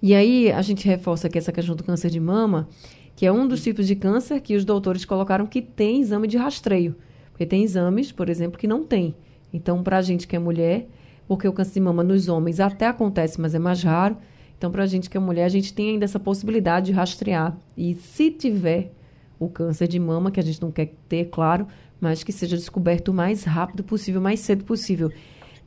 E 0.00 0.14
aí 0.14 0.50
a 0.52 0.62
gente 0.62 0.86
reforça 0.86 1.26
aqui 1.26 1.36
essa 1.36 1.52
questão 1.52 1.74
do 1.74 1.84
câncer 1.84 2.10
de 2.10 2.20
mama, 2.20 2.68
que 3.16 3.24
é 3.24 3.32
um 3.32 3.48
dos 3.48 3.62
tipos 3.62 3.86
de 3.86 3.96
câncer 3.96 4.40
que 4.40 4.54
os 4.54 4.64
doutores 4.64 5.06
colocaram 5.06 5.46
que 5.46 5.62
tem 5.62 6.02
exame 6.02 6.28
de 6.28 6.36
rastreio. 6.36 6.94
Porque 7.32 7.46
tem 7.46 7.64
exames, 7.64 8.12
por 8.12 8.28
exemplo, 8.28 8.58
que 8.58 8.68
não 8.68 8.84
tem. 8.84 9.14
Então, 9.52 9.82
para 9.82 9.96
a 9.96 10.02
gente 10.02 10.28
que 10.28 10.36
é 10.36 10.38
mulher, 10.38 10.86
porque 11.26 11.48
o 11.48 11.52
câncer 11.52 11.74
de 11.74 11.80
mama 11.80 12.04
nos 12.04 12.28
homens 12.28 12.60
até 12.60 12.86
acontece, 12.86 13.40
mas 13.40 13.54
é 13.54 13.58
mais 13.58 13.82
raro. 13.82 14.18
Então, 14.58 14.70
para 14.70 14.82
a 14.82 14.86
gente 14.86 15.08
que 15.08 15.16
é 15.16 15.20
mulher, 15.20 15.44
a 15.44 15.48
gente 15.48 15.72
tem 15.72 15.90
ainda 15.90 16.04
essa 16.04 16.20
possibilidade 16.20 16.86
de 16.86 16.92
rastrear. 16.92 17.56
E 17.76 17.94
se 17.94 18.30
tiver 18.30 18.92
o 19.38 19.48
câncer 19.48 19.88
de 19.88 19.98
mama, 19.98 20.30
que 20.30 20.40
a 20.40 20.42
gente 20.42 20.60
não 20.60 20.70
quer 20.70 20.92
ter, 21.08 21.26
claro, 21.26 21.66
mas 22.00 22.22
que 22.22 22.32
seja 22.32 22.56
descoberto 22.56 23.08
o 23.08 23.14
mais 23.14 23.44
rápido 23.44 23.82
possível, 23.82 24.20
mais 24.20 24.40
cedo 24.40 24.64
possível. 24.64 25.10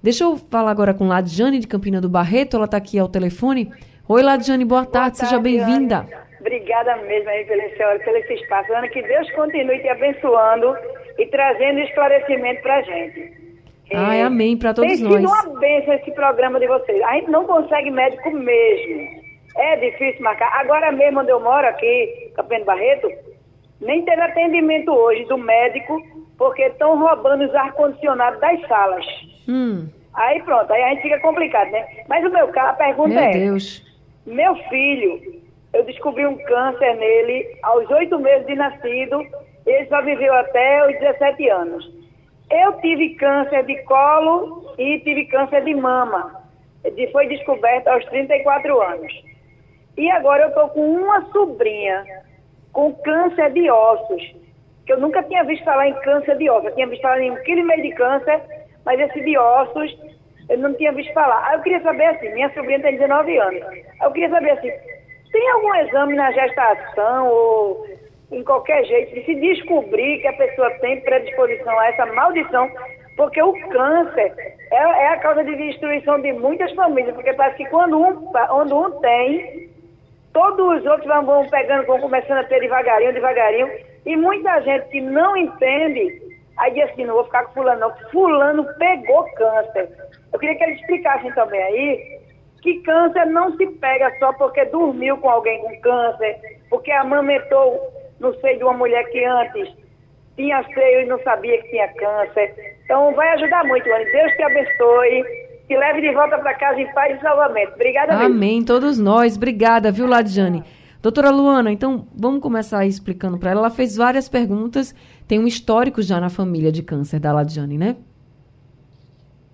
Deixa 0.02 0.24
eu 0.24 0.38
falar 0.38 0.72
agora 0.72 0.94
com 0.94 1.08
Ladjane 1.08 1.60
de 1.60 1.68
Campina 1.68 2.00
do 2.00 2.10
Barreto, 2.10 2.56
ela 2.56 2.66
está 2.66 2.78
aqui 2.78 2.98
ao 2.98 3.10
telefone. 3.10 3.70
Oi, 4.12 4.24
Ladjane, 4.24 4.66
boa, 4.66 4.82
boa 4.82 4.92
tarde, 4.92 5.20
tarde, 5.20 5.30
seja 5.30 5.40
bem-vinda. 5.40 6.04
Obrigada 6.40 6.96
mesmo 6.96 7.30
aí 7.30 7.46
pela 7.46 7.70
senhora, 7.78 8.00
pelo 8.00 8.18
esse 8.18 8.34
espaço. 8.34 8.74
Ana, 8.74 8.88
que 8.88 9.04
Deus 9.04 9.32
continue 9.34 9.78
te 9.78 9.88
abençoando 9.88 10.76
e 11.20 11.28
trazendo 11.28 11.80
esclarecimento 11.82 12.60
para 12.64 12.78
a 12.78 12.82
gente. 12.82 13.54
Ai, 13.94 14.22
é, 14.22 14.24
amém, 14.24 14.58
para 14.58 14.74
todos 14.74 14.92
tem 14.92 15.04
nós. 15.04 15.14
Tem 15.14 15.28
sido 15.28 15.32
uma 15.32 15.60
bênção 15.60 15.94
esse 15.94 16.12
programa 16.14 16.60
de 16.60 16.66
vocês. 16.66 17.04
A 17.04 17.14
gente 17.18 17.30
não 17.30 17.46
consegue 17.46 17.92
médico 17.92 18.32
mesmo. 18.32 19.22
É 19.56 19.76
difícil 19.76 20.24
marcar. 20.24 20.60
Agora 20.60 20.92
mesmo, 20.92 21.20
onde 21.20 21.30
eu 21.30 21.40
moro 21.40 21.68
aqui, 21.68 22.32
Campina 22.36 22.62
do 22.62 22.66
Barreto, 22.66 23.08
nem 23.80 24.04
teve 24.06 24.22
atendimento 24.24 24.92
hoje 24.92 25.24
do 25.26 25.38
médico, 25.38 26.02
porque 26.36 26.64
estão 26.64 26.98
roubando 26.98 27.46
os 27.46 27.54
ar-condicionados 27.54 28.40
das 28.40 28.60
salas. 28.68 29.06
Hum. 29.48 29.88
Aí 30.16 30.42
pronto, 30.42 30.74
aí 30.74 30.82
a 30.82 30.90
gente 30.90 31.04
fica 31.04 31.20
complicado, 31.20 31.70
né? 31.70 31.86
Mas 32.08 32.26
o 32.26 32.32
meu 32.32 32.48
caso, 32.48 32.70
a 32.70 32.74
pergunta 32.74 33.10
meu 33.10 33.20
é: 33.20 33.32
Deus. 33.34 33.88
Meu 34.30 34.56
filho, 34.70 35.42
eu 35.74 35.84
descobri 35.86 36.26
um 36.26 36.38
câncer 36.38 36.96
nele 36.96 37.58
aos 37.64 37.90
oito 37.90 38.20
meses 38.20 38.46
de 38.46 38.56
nascido, 38.56 39.26
ele 39.66 39.86
só 39.88 40.02
viveu 40.02 40.34
até 40.34 40.88
os 40.88 41.00
17 41.00 41.50
anos. 41.50 42.00
Eu 42.50 42.74
tive 42.82 43.16
câncer 43.16 43.64
de 43.66 43.76
colo 43.84 44.74
e 44.78 45.00
tive 45.00 45.26
câncer 45.26 45.64
de 45.64 45.74
mama. 45.74 46.44
Foi 47.12 47.28
descoberto 47.28 47.88
aos 47.88 48.06
34 48.06 48.82
anos. 48.82 49.14
E 49.98 50.10
agora 50.12 50.44
eu 50.44 50.50
estou 50.50 50.70
com 50.70 50.82
uma 50.82 51.26
sobrinha 51.32 52.04
com 52.72 52.94
câncer 52.94 53.52
de 53.52 53.70
ossos. 53.70 54.36
Que 54.86 54.94
eu 54.94 55.00
nunca 55.00 55.22
tinha 55.24 55.44
visto 55.44 55.64
falar 55.64 55.88
em 55.88 56.02
câncer 56.02 56.38
de 56.38 56.50
ossos. 56.50 56.70
Eu 56.70 56.76
tinha 56.76 56.88
visto 56.88 57.02
falar 57.02 57.22
em 57.22 57.32
um 57.32 57.44
quilo 57.44 57.62
e 57.62 57.64
meio 57.64 57.82
de 57.84 57.92
câncer, 57.92 58.42
mas 58.86 59.00
esse 59.00 59.22
de 59.22 59.38
ossos 59.38 60.19
eu 60.50 60.58
não 60.58 60.74
tinha 60.74 60.92
visto 60.92 61.14
falar. 61.14 61.48
Aí 61.48 61.56
eu 61.56 61.62
queria 61.62 61.82
saber 61.82 62.06
assim, 62.06 62.34
minha 62.34 62.52
sobrinha 62.54 62.82
tem 62.82 62.98
19 62.98 63.38
anos. 63.38 63.64
Aí 63.64 63.84
eu 64.02 64.12
queria 64.12 64.30
saber 64.30 64.52
assim, 64.52 64.72
tem 65.32 65.50
algum 65.52 65.76
exame 65.76 66.16
na 66.16 66.32
gestação 66.32 67.28
ou 67.28 67.88
em 68.32 68.44
qualquer 68.44 68.84
jeito 68.86 69.14
de 69.14 69.26
se 69.26 69.36
descobrir 69.36 70.20
que 70.20 70.28
a 70.28 70.34
pessoa 70.34 70.70
tem 70.80 71.02
predisposição 71.02 71.78
a 71.80 71.88
essa 71.88 72.06
maldição? 72.08 72.70
Porque 73.16 73.42
o 73.42 73.54
câncer 73.70 74.34
é, 74.72 74.76
é 74.76 75.08
a 75.10 75.18
causa 75.18 75.44
de 75.44 75.56
destruição 75.56 76.22
de 76.22 76.32
muitas 76.34 76.72
famílias, 76.74 77.14
porque 77.14 77.34
parece 77.34 77.58
que 77.58 77.70
quando 77.70 78.02
um, 78.02 78.16
quando 78.28 78.78
um 78.78 78.92
tem, 79.02 79.70
todos 80.34 80.80
os 80.80 80.86
outros 80.86 81.08
vão, 81.08 81.48
pegando, 81.50 81.86
vão 81.86 82.00
começando 82.00 82.38
a 82.38 82.44
ter 82.46 82.60
devagarinho, 82.60 83.14
devagarinho, 83.14 83.70
e 84.06 84.16
muita 84.16 84.62
gente 84.62 84.88
que 84.90 85.02
não 85.02 85.36
entende, 85.36 86.22
aí 86.58 86.72
diz 86.72 86.90
assim, 86.90 87.06
não 87.06 87.16
vou 87.16 87.26
ficar 87.26 87.46
com 87.46 87.56
fulano 87.56 87.80
não, 87.80 88.10
fulano 88.10 88.66
pegou 88.78 89.26
câncer. 89.34 89.90
Eu 90.32 90.40
queria 90.40 90.56
que 90.56 90.64
eles 90.64 90.80
explicassem 90.80 91.32
também 91.34 91.62
aí 91.62 92.20
que 92.62 92.80
câncer 92.82 93.26
não 93.26 93.56
se 93.56 93.66
pega 93.68 94.12
só 94.20 94.34
porque 94.34 94.66
dormiu 94.66 95.18
com 95.18 95.30
alguém 95.30 95.62
com 95.62 95.80
câncer, 95.82 96.60
porque 96.70 96.92
amamentou 96.92 97.80
no 98.20 98.34
seio 98.42 98.58
de 98.58 98.64
uma 98.64 98.74
mulher 98.74 99.04
que 99.10 99.24
antes 99.24 99.70
tinha 100.36 100.64
seio 100.74 101.02
e 101.02 101.06
não 101.06 101.20
sabia 101.24 101.62
que 101.62 101.70
tinha 101.70 101.88
câncer. 101.94 102.80
Então 102.84 103.14
vai 103.14 103.30
ajudar 103.34 103.64
muito, 103.66 103.90
Anne. 103.92 104.06
Deus 104.12 104.32
te 104.34 104.44
abençoe. 104.44 105.50
Te 105.68 105.78
leve 105.78 106.02
de 106.02 106.12
volta 106.14 106.38
para 106.40 106.56
casa 106.56 106.82
em 106.82 106.92
paz 106.94 107.16
e 107.16 107.22
salvamento. 107.22 107.74
Obrigada 107.74 108.14
Amém, 108.14 108.56
mesmo. 108.56 108.66
todos 108.66 108.98
nós. 108.98 109.38
Obrigada, 109.38 109.92
viu, 109.92 110.08
Ladiane? 110.08 110.64
Doutora 111.02 111.30
Luana, 111.30 111.72
então 111.72 112.08
vamos 112.14 112.42
começar 112.42 112.86
explicando 112.86 113.38
para 113.38 113.52
ela. 113.52 113.62
Ela 113.62 113.70
fez 113.70 113.96
várias 113.96 114.28
perguntas, 114.28 114.96
tem 115.28 115.40
um 115.40 115.46
histórico 115.46 116.02
já 116.02 116.20
na 116.20 116.30
família 116.30 116.72
de 116.72 116.82
câncer 116.82 117.20
da 117.20 117.32
Ladiane, 117.32 117.78
né? 117.78 117.96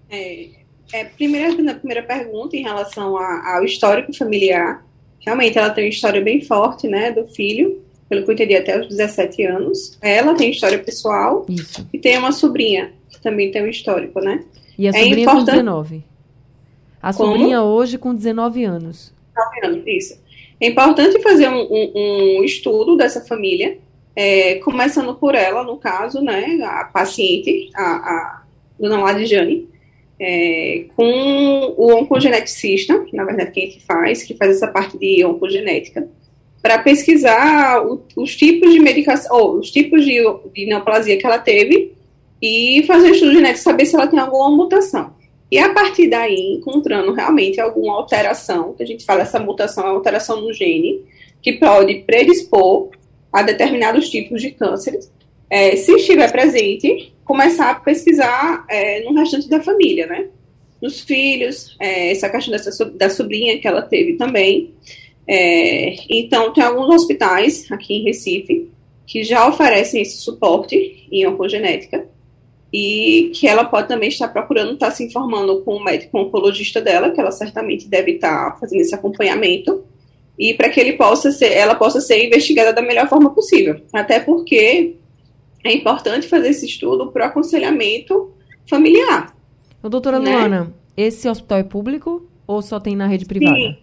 É, 0.09 0.54
é, 0.93 1.03
primeira, 1.03 1.61
na 1.61 1.73
primeira 1.73 2.03
pergunta, 2.03 2.55
em 2.55 2.63
relação 2.63 3.17
a, 3.17 3.55
ao 3.55 3.65
histórico 3.65 4.15
familiar, 4.15 4.85
realmente 5.19 5.57
ela 5.57 5.69
tem 5.69 5.85
uma 5.85 5.89
história 5.89 6.21
bem 6.21 6.41
forte, 6.41 6.87
né, 6.87 7.11
do 7.11 7.27
filho, 7.27 7.81
pelo 8.07 8.23
que 8.23 8.29
eu 8.29 8.33
entendi, 8.33 8.55
até 8.55 8.79
os 8.79 8.87
17 8.87 9.43
anos. 9.43 9.97
Ela 10.01 10.35
tem 10.35 10.51
história 10.51 10.77
pessoal 10.79 11.45
Isso. 11.49 11.87
e 11.91 11.97
tem 11.97 12.17
uma 12.17 12.31
sobrinha, 12.31 12.93
que 13.09 13.19
também 13.19 13.51
tem 13.51 13.63
um 13.63 13.67
histórico, 13.67 14.19
né? 14.19 14.43
E 14.77 14.87
a 14.87 14.91
é 14.91 14.93
sobrinha 14.93 15.23
importante... 15.23 15.45
com 15.45 15.51
19. 15.51 16.03
A 17.01 17.13
Como? 17.13 17.31
sobrinha 17.31 17.63
hoje 17.63 17.97
com 17.97 18.13
19 18.13 18.63
anos. 18.63 19.13
19 19.35 19.65
anos, 19.65 19.87
isso. 19.87 20.19
É 20.59 20.67
importante 20.67 21.21
fazer 21.21 21.49
um, 21.49 21.61
um, 21.61 22.39
um 22.39 22.43
estudo 22.43 22.95
dessa 22.95 23.21
família, 23.25 23.77
é, 24.15 24.55
começando 24.55 25.13
por 25.15 25.35
ela, 25.35 25.63
no 25.63 25.77
caso, 25.77 26.21
né, 26.21 26.57
a 26.63 26.85
paciente, 26.85 27.69
a, 27.75 27.83
a 27.83 28.43
dona 28.79 29.01
Ladjane, 29.01 29.67
é, 30.19 30.85
com 30.95 31.75
o 31.77 31.93
oncogeneticista, 31.95 32.99
que 33.01 33.15
na 33.15 33.25
verdade 33.25 33.51
quem 33.51 33.65
é 33.65 33.67
que 33.67 33.81
faz, 33.81 34.23
que 34.23 34.35
faz 34.35 34.51
essa 34.51 34.67
parte 34.67 34.97
de 34.97 35.25
oncogenética, 35.25 36.07
para 36.61 36.79
pesquisar 36.79 37.85
o, 37.85 38.01
os 38.15 38.35
tipos 38.35 38.73
de 38.73 38.79
medicação, 38.79 39.37
ou 39.37 39.59
os 39.59 39.69
tipos 39.69 40.03
de, 40.03 40.19
de 40.53 40.65
neoplasia 40.65 41.17
que 41.17 41.25
ela 41.25 41.37
teve 41.37 41.93
e 42.41 42.83
fazer 42.87 43.11
estudo 43.11 43.33
genético, 43.33 43.63
saber 43.63 43.85
se 43.85 43.95
ela 43.95 44.07
tem 44.07 44.19
alguma 44.19 44.49
mutação. 44.49 45.13
E 45.51 45.59
a 45.59 45.73
partir 45.73 46.09
daí, 46.09 46.55
encontrando 46.57 47.13
realmente 47.13 47.61
alguma 47.61 47.93
alteração, 47.93 48.73
que 48.73 48.83
a 48.83 48.85
gente 48.85 49.05
fala 49.05 49.21
essa 49.21 49.39
mutação 49.39 49.85
é 49.85 49.89
alteração 49.89 50.41
no 50.41 50.51
gene, 50.51 51.03
que 51.41 51.53
pode 51.53 51.95
predispor 52.01 52.89
a 53.31 53.43
determinados 53.43 54.09
tipos 54.09 54.41
de 54.41 54.51
cânceres, 54.51 55.11
é, 55.49 55.75
se 55.75 55.91
estiver 55.93 56.31
presente, 56.31 57.13
começar 57.25 57.71
a 57.71 57.75
pesquisar 57.75 58.65
é, 58.69 59.03
no 59.03 59.13
restante 59.13 59.49
da 59.49 59.61
família, 59.61 60.05
né? 60.05 60.27
Nos 60.81 61.01
filhos, 61.01 61.75
é, 61.79 62.11
essa 62.11 62.29
questão 62.29 62.51
dessa, 62.51 62.85
da 62.85 63.09
sobrinha 63.09 63.59
que 63.59 63.67
ela 63.67 63.81
teve 63.81 64.13
também. 64.13 64.73
É, 65.27 65.95
então, 66.09 66.53
tem 66.53 66.63
alguns 66.63 66.93
hospitais 66.93 67.69
aqui 67.71 67.95
em 67.95 68.03
Recife 68.03 68.69
que 69.07 69.23
já 69.23 69.47
oferecem 69.47 70.01
esse 70.01 70.17
suporte 70.17 71.07
em 71.11 71.27
oncogenética 71.27 72.07
e 72.71 73.31
que 73.33 73.47
ela 73.47 73.65
pode 73.65 73.87
também 73.87 74.09
estar 74.09 74.27
procurando 74.27 74.73
estar 74.73 74.91
se 74.91 75.03
informando 75.03 75.61
com 75.61 75.75
o 75.75 75.83
médico 75.83 76.19
oncologista 76.19 76.81
dela, 76.81 77.11
que 77.11 77.19
ela 77.19 77.31
certamente 77.31 77.87
deve 77.87 78.13
estar 78.13 78.59
fazendo 78.59 78.81
esse 78.81 78.93
acompanhamento, 78.93 79.83
e 80.37 80.53
para 80.53 80.69
que 80.69 80.79
ele 80.79 80.93
possa 80.93 81.31
ser, 81.31 81.53
ela 81.53 81.75
possa 81.75 82.01
ser 82.01 82.25
investigada 82.25 82.73
da 82.73 82.81
melhor 82.81 83.07
forma 83.07 83.33
possível. 83.33 83.79
Até 83.93 84.19
porque 84.19 84.95
é 85.65 85.73
importante 85.73 86.27
fazer 86.27 86.49
esse 86.49 86.65
estudo 86.65 87.11
para 87.11 87.25
o 87.25 87.27
aconselhamento 87.27 88.31
familiar. 88.67 89.35
Ô, 89.81 89.89
doutora 89.89 90.19
né? 90.19 90.31
Luana, 90.31 90.73
esse 90.95 91.27
hospital 91.27 91.57
é 91.57 91.63
público 91.63 92.29
ou 92.47 92.61
só 92.61 92.79
tem 92.79 92.95
na 92.95 93.07
rede 93.07 93.25
privada? 93.25 93.55
Sim. 93.55 93.77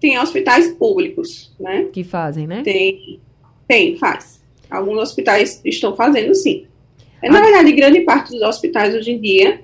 Tem 0.00 0.18
hospitais 0.18 0.72
públicos, 0.72 1.54
né? 1.60 1.88
Que 1.92 2.02
fazem, 2.02 2.46
né? 2.46 2.62
Tem, 2.62 3.20
tem, 3.66 3.96
faz. 3.96 4.42
Alguns 4.70 4.98
hospitais 4.98 5.60
estão 5.64 5.94
fazendo 5.94 6.34
sim. 6.34 6.66
É, 7.20 7.28
na 7.28 7.40
verdade, 7.40 7.72
grande 7.72 8.00
parte 8.02 8.30
dos 8.30 8.42
hospitais 8.42 8.94
hoje 8.94 9.10
em 9.10 9.20
dia 9.20 9.60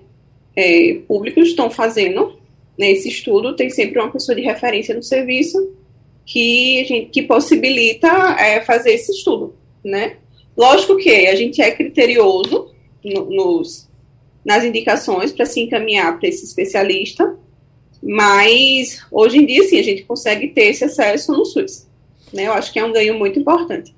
é, 0.56 1.00
públicos 1.06 1.48
estão 1.48 1.70
fazendo 1.70 2.36
né, 2.78 2.90
esse 2.90 3.08
estudo, 3.08 3.54
tem 3.54 3.70
sempre 3.70 4.00
uma 4.00 4.10
pessoa 4.10 4.34
de 4.34 4.42
referência 4.42 4.94
no 4.94 5.02
serviço 5.02 5.72
que, 6.26 6.84
gente, 6.84 7.10
que 7.10 7.22
possibilita 7.22 8.08
é, 8.38 8.60
fazer 8.62 8.92
esse 8.92 9.12
estudo, 9.12 9.54
né? 9.84 10.16
Lógico 10.56 10.96
que 10.96 11.26
a 11.26 11.34
gente 11.34 11.60
é 11.60 11.70
criterioso 11.70 12.70
no, 13.04 13.30
nos, 13.30 13.88
nas 14.44 14.64
indicações 14.64 15.32
para 15.32 15.46
se 15.46 15.60
encaminhar 15.60 16.18
para 16.18 16.28
esse 16.28 16.44
especialista, 16.44 17.36
mas 18.02 19.04
hoje 19.10 19.38
em 19.38 19.46
dia, 19.46 19.64
sim, 19.64 19.78
a 19.78 19.82
gente 19.82 20.04
consegue 20.04 20.48
ter 20.48 20.66
esse 20.66 20.84
acesso 20.84 21.32
no 21.32 21.44
SUS. 21.44 21.86
Né? 22.32 22.46
Eu 22.46 22.52
acho 22.52 22.72
que 22.72 22.78
é 22.78 22.84
um 22.84 22.92
ganho 22.92 23.18
muito 23.18 23.38
importante. 23.38 23.94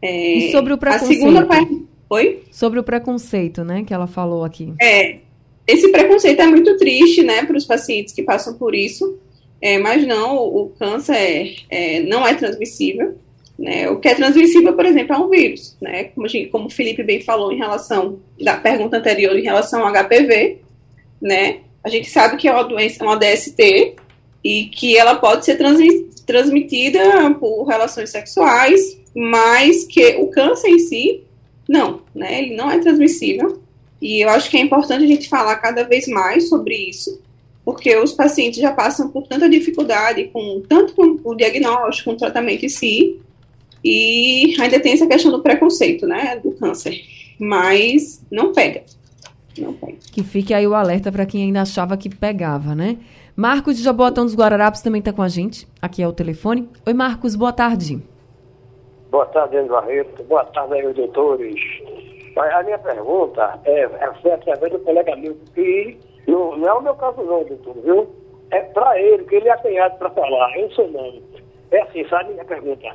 É, 0.00 0.34
e 0.34 0.52
sobre 0.52 0.72
o 0.72 0.78
preconceito? 0.78 1.10
A 1.10 1.14
segunda 1.14 1.46
parte... 1.46 1.90
Oi? 2.08 2.42
Sobre 2.50 2.80
o 2.80 2.82
preconceito, 2.82 3.62
né, 3.62 3.84
que 3.84 3.94
ela 3.94 4.08
falou 4.08 4.44
aqui. 4.44 4.72
É, 4.80 5.18
esse 5.66 5.92
preconceito 5.92 6.40
é 6.40 6.46
muito 6.46 6.76
triste, 6.76 7.22
né, 7.22 7.44
para 7.44 7.56
os 7.56 7.64
pacientes 7.64 8.12
que 8.12 8.22
passam 8.22 8.54
por 8.54 8.74
isso, 8.74 9.16
é, 9.60 9.78
mas 9.78 10.04
não, 10.04 10.36
o 10.38 10.70
câncer 10.70 11.14
é, 11.14 11.54
é, 11.68 12.00
não 12.00 12.26
é 12.26 12.34
transmissível, 12.34 13.16
né? 13.60 13.90
O 13.90 13.98
que 13.98 14.08
é 14.08 14.14
transmissível, 14.14 14.72
por 14.72 14.86
exemplo, 14.86 15.14
é 15.14 15.18
um 15.18 15.28
vírus, 15.28 15.76
né? 15.82 16.04
Como, 16.04 16.26
gente, 16.26 16.48
como 16.48 16.66
o 16.66 16.70
Felipe 16.70 17.02
bem 17.02 17.20
falou 17.20 17.52
em 17.52 17.58
relação 17.58 18.18
da 18.40 18.56
pergunta 18.56 18.96
anterior 18.96 19.38
em 19.38 19.42
relação 19.42 19.86
ao 19.86 19.92
HPV, 19.92 20.60
né? 21.20 21.58
A 21.84 21.90
gente 21.90 22.08
sabe 22.08 22.38
que 22.38 22.48
é 22.48 22.52
uma 22.52 22.64
doença, 22.64 23.04
uma 23.04 23.18
DST, 23.18 23.96
e 24.42 24.64
que 24.64 24.96
ela 24.96 25.16
pode 25.16 25.44
ser 25.44 25.58
transmitida 26.26 27.34
por 27.38 27.64
relações 27.64 28.08
sexuais, 28.08 28.98
mas 29.14 29.84
que 29.84 30.16
o 30.16 30.28
câncer 30.28 30.68
em 30.68 30.78
si, 30.78 31.24
não, 31.68 32.00
né? 32.14 32.42
Ele 32.42 32.56
não 32.56 32.70
é 32.70 32.78
transmissível. 32.78 33.60
E 34.00 34.24
eu 34.24 34.30
acho 34.30 34.48
que 34.48 34.56
é 34.56 34.60
importante 34.60 35.04
a 35.04 35.06
gente 35.06 35.28
falar 35.28 35.56
cada 35.56 35.84
vez 35.84 36.08
mais 36.08 36.48
sobre 36.48 36.74
isso, 36.74 37.20
porque 37.62 37.94
os 37.94 38.14
pacientes 38.14 38.58
já 38.58 38.72
passam 38.72 39.10
por 39.10 39.26
tanta 39.26 39.50
dificuldade 39.50 40.30
com 40.32 40.62
tanto 40.66 40.94
com 40.94 41.20
o 41.22 41.34
diagnóstico, 41.34 42.08
com 42.08 42.16
o 42.16 42.18
tratamento 42.18 42.64
em 42.64 42.70
si, 42.70 43.20
e 43.84 44.54
ainda 44.60 44.80
tem 44.80 44.92
essa 44.92 45.06
questão 45.06 45.32
do 45.32 45.42
preconceito, 45.42 46.06
né, 46.06 46.38
do 46.42 46.52
câncer. 46.52 47.00
Mas 47.38 48.24
não 48.30 48.52
pega. 48.52 48.82
Não 49.58 49.72
pega. 49.72 49.96
Que 50.12 50.22
fique 50.22 50.52
aí 50.52 50.66
o 50.66 50.74
alerta 50.74 51.10
para 51.10 51.26
quem 51.26 51.44
ainda 51.44 51.62
achava 51.62 51.96
que 51.96 52.08
pegava, 52.08 52.74
né? 52.74 52.98
Marcos 53.36 53.76
de 53.76 53.82
Jaboatão 53.82 54.24
dos 54.24 54.36
Guararapes 54.36 54.82
também 54.82 54.98
está 54.98 55.12
com 55.12 55.22
a 55.22 55.28
gente. 55.28 55.66
Aqui 55.80 56.02
é 56.02 56.08
o 56.08 56.12
telefone. 56.12 56.68
Oi, 56.86 56.92
Marcos, 56.92 57.34
boa 57.34 57.52
tarde. 57.52 58.02
Boa 59.10 59.26
tarde, 59.26 59.56
André 59.56 59.72
Barreto. 59.72 60.22
Boa 60.24 60.44
tarde 60.44 60.74
aí, 60.74 60.92
doutores. 60.92 61.60
A 62.36 62.62
minha 62.62 62.78
pergunta 62.78 63.58
é, 63.64 63.82
é, 63.82 64.12
foi 64.22 64.32
através 64.32 64.72
do 64.72 64.78
colega 64.80 65.16
meu, 65.16 65.36
que 65.54 65.98
não, 66.26 66.56
não 66.56 66.68
é 66.68 66.72
o 66.74 66.82
meu 66.82 66.94
caso 66.94 67.22
não, 67.22 67.44
doutor, 67.44 67.76
viu? 67.82 68.08
É 68.50 68.60
para 68.60 69.00
ele, 69.00 69.24
que 69.24 69.36
ele 69.36 69.48
é 69.48 69.52
apanhado 69.52 69.98
para 69.98 70.10
falar. 70.10 70.58
Eu 70.58 70.70
sou 70.70 70.88
não. 70.90 71.20
É 71.70 71.82
assim, 71.82 72.06
sabe 72.08 72.30
a 72.30 72.32
minha 72.32 72.44
pergunta? 72.44 72.88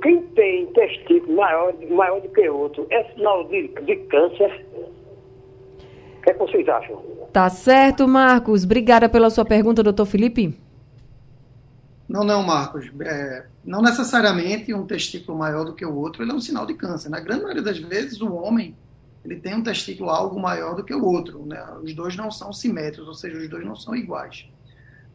Quem 0.00 0.22
tem 0.28 0.66
testículo 0.72 1.36
maior, 1.36 1.74
maior 1.90 2.20
do 2.20 2.28
que 2.28 2.48
outro 2.48 2.86
é 2.90 3.04
sinal 3.12 3.46
de, 3.48 3.68
de 3.68 3.96
câncer? 4.06 4.66
O 6.18 6.22
que, 6.22 6.30
é 6.30 6.32
que 6.34 6.38
vocês 6.38 6.68
acham? 6.68 7.02
Tá 7.32 7.48
certo, 7.48 8.06
Marcos. 8.06 8.64
Obrigada 8.64 9.08
pela 9.08 9.30
sua 9.30 9.44
pergunta, 9.44 9.82
doutor 9.82 10.06
Felipe. 10.06 10.56
Não, 12.08 12.22
não, 12.24 12.42
Marcos. 12.42 12.90
É, 13.00 13.46
não 13.64 13.82
necessariamente 13.82 14.72
um 14.74 14.86
testículo 14.86 15.38
maior 15.38 15.64
do 15.64 15.74
que 15.74 15.84
o 15.84 15.94
outro 15.94 16.22
ele 16.22 16.30
é 16.30 16.34
um 16.34 16.40
sinal 16.40 16.66
de 16.66 16.74
câncer. 16.74 17.08
Na 17.08 17.20
grande 17.20 17.42
maioria 17.42 17.62
das 17.62 17.78
vezes, 17.78 18.20
o 18.20 18.32
homem 18.34 18.76
ele 19.24 19.36
tem 19.36 19.54
um 19.54 19.62
testículo 19.62 20.10
algo 20.10 20.38
maior 20.40 20.74
do 20.74 20.84
que 20.84 20.94
o 20.94 21.04
outro. 21.04 21.44
Né? 21.46 21.64
Os 21.82 21.94
dois 21.94 22.16
não 22.16 22.30
são 22.30 22.52
simétricos, 22.52 23.08
ou 23.08 23.14
seja, 23.14 23.38
os 23.38 23.48
dois 23.48 23.64
não 23.64 23.76
são 23.76 23.94
iguais. 23.94 24.46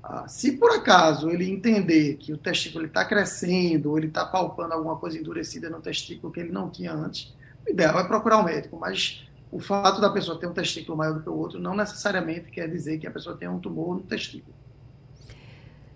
Ah, 0.09 0.25
se 0.25 0.53
por 0.53 0.71
acaso 0.71 1.29
ele 1.29 1.51
entender 1.51 2.15
que 2.15 2.31
o 2.31 2.37
testículo 2.37 2.85
está 2.85 3.03
crescendo, 3.03 3.89
ou 3.89 3.97
ele 3.97 4.07
está 4.07 4.25
palpando 4.25 4.73
alguma 4.73 4.95
coisa 4.95 5.17
endurecida 5.17 5.69
no 5.69 5.81
testículo 5.81 6.31
que 6.31 6.39
ele 6.39 6.49
não 6.49 6.69
tinha 6.69 6.93
antes, 6.93 7.35
o 7.67 7.69
ideal 7.69 7.99
é 7.99 8.05
procurar 8.05 8.39
um 8.39 8.45
médico, 8.45 8.77
mas 8.79 9.27
o 9.51 9.59
fato 9.59 9.99
da 9.99 10.09
pessoa 10.09 10.39
ter 10.39 10.47
um 10.47 10.53
testículo 10.53 10.97
maior 10.97 11.15
do 11.15 11.19
que 11.21 11.29
o 11.29 11.35
outro 11.35 11.59
não 11.59 11.75
necessariamente 11.75 12.49
quer 12.49 12.69
dizer 12.69 12.99
que 12.99 13.05
a 13.05 13.11
pessoa 13.11 13.35
tem 13.35 13.49
um 13.49 13.59
tumor 13.59 13.95
no 13.95 14.01
testículo. 14.01 14.55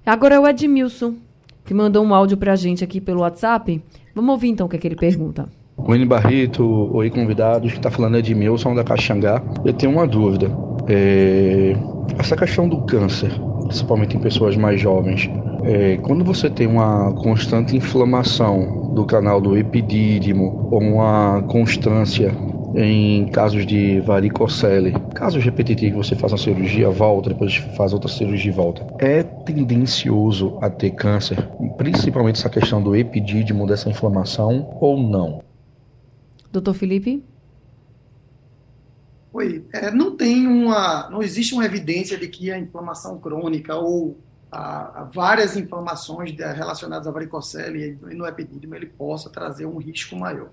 Agora 0.05 0.35
é 0.35 0.39
o 0.39 0.45
Edmilson, 0.45 1.15
que 1.63 1.73
mandou 1.73 2.03
um 2.03 2.13
áudio 2.13 2.35
para 2.35 2.51
a 2.51 2.57
gente 2.57 2.83
aqui 2.83 2.99
pelo 2.99 3.21
WhatsApp. 3.21 3.81
Vamos 4.13 4.29
ouvir 4.29 4.49
então 4.49 4.65
o 4.65 4.69
que, 4.69 4.75
é 4.75 4.79
que 4.79 4.87
ele 4.89 4.97
pergunta. 4.97 5.47
Wayne 5.77 6.05
Barreto, 6.05 6.65
oi 6.93 7.09
convidados, 7.09 7.71
que 7.71 7.77
está 7.77 7.89
falando 7.89 8.15
é 8.15 8.19
Edmilson 8.19 8.75
da 8.75 8.83
Caxangá. 8.83 9.41
Eu 9.63 9.73
tenho 9.73 9.93
uma 9.93 10.05
dúvida. 10.05 10.49
É... 10.91 11.73
Essa 12.19 12.35
questão 12.35 12.67
do 12.67 12.81
câncer, 12.81 13.31
principalmente 13.67 14.17
em 14.17 14.19
pessoas 14.19 14.57
mais 14.57 14.81
jovens, 14.81 15.29
é... 15.63 15.95
quando 15.97 16.23
você 16.25 16.49
tem 16.49 16.67
uma 16.67 17.13
constante 17.13 17.75
inflamação 17.75 18.93
do 18.93 19.05
canal 19.05 19.39
do 19.39 19.57
epidídimo 19.57 20.67
ou 20.69 20.81
uma 20.81 21.41
constância 21.47 22.35
em 22.75 23.25
casos 23.27 23.65
de 23.65 23.99
varicocele, 24.01 24.93
casos 25.13 25.43
repetitivos, 25.43 26.07
você 26.07 26.15
faz 26.15 26.31
uma 26.31 26.37
cirurgia, 26.37 26.89
volta, 26.89 27.29
depois 27.29 27.55
faz 27.75 27.93
outra 27.93 28.09
cirurgia 28.09 28.51
e 28.51 28.53
volta. 28.53 28.85
É 28.99 29.23
tendencioso 29.23 30.57
a 30.61 30.69
ter 30.69 30.91
câncer, 30.91 31.37
principalmente 31.77 32.37
essa 32.39 32.49
questão 32.49 32.81
do 32.81 32.95
epidídimo, 32.95 33.67
dessa 33.67 33.89
inflamação, 33.89 34.69
ou 34.79 35.01
não? 35.01 35.41
Doutor 36.51 36.73
Felipe? 36.73 37.23
Oi, 39.33 39.65
é, 39.71 39.89
não 39.91 40.17
tem 40.17 40.45
uma, 40.45 41.09
não 41.09 41.23
existe 41.23 41.53
uma 41.53 41.63
evidência 41.63 42.17
de 42.17 42.27
que 42.27 42.51
a 42.51 42.59
inflamação 42.59 43.17
crônica 43.17 43.73
ou 43.75 44.19
a, 44.51 45.01
a 45.01 45.03
várias 45.05 45.55
inflamações 45.55 46.35
relacionadas 46.37 47.07
à 47.07 47.11
varicocele 47.11 47.97
e 48.11 48.13
no 48.13 48.27
epidídimo 48.27 48.75
ele 48.75 48.87
possa 48.87 49.29
trazer 49.29 49.65
um 49.65 49.77
risco 49.77 50.17
maior. 50.17 50.49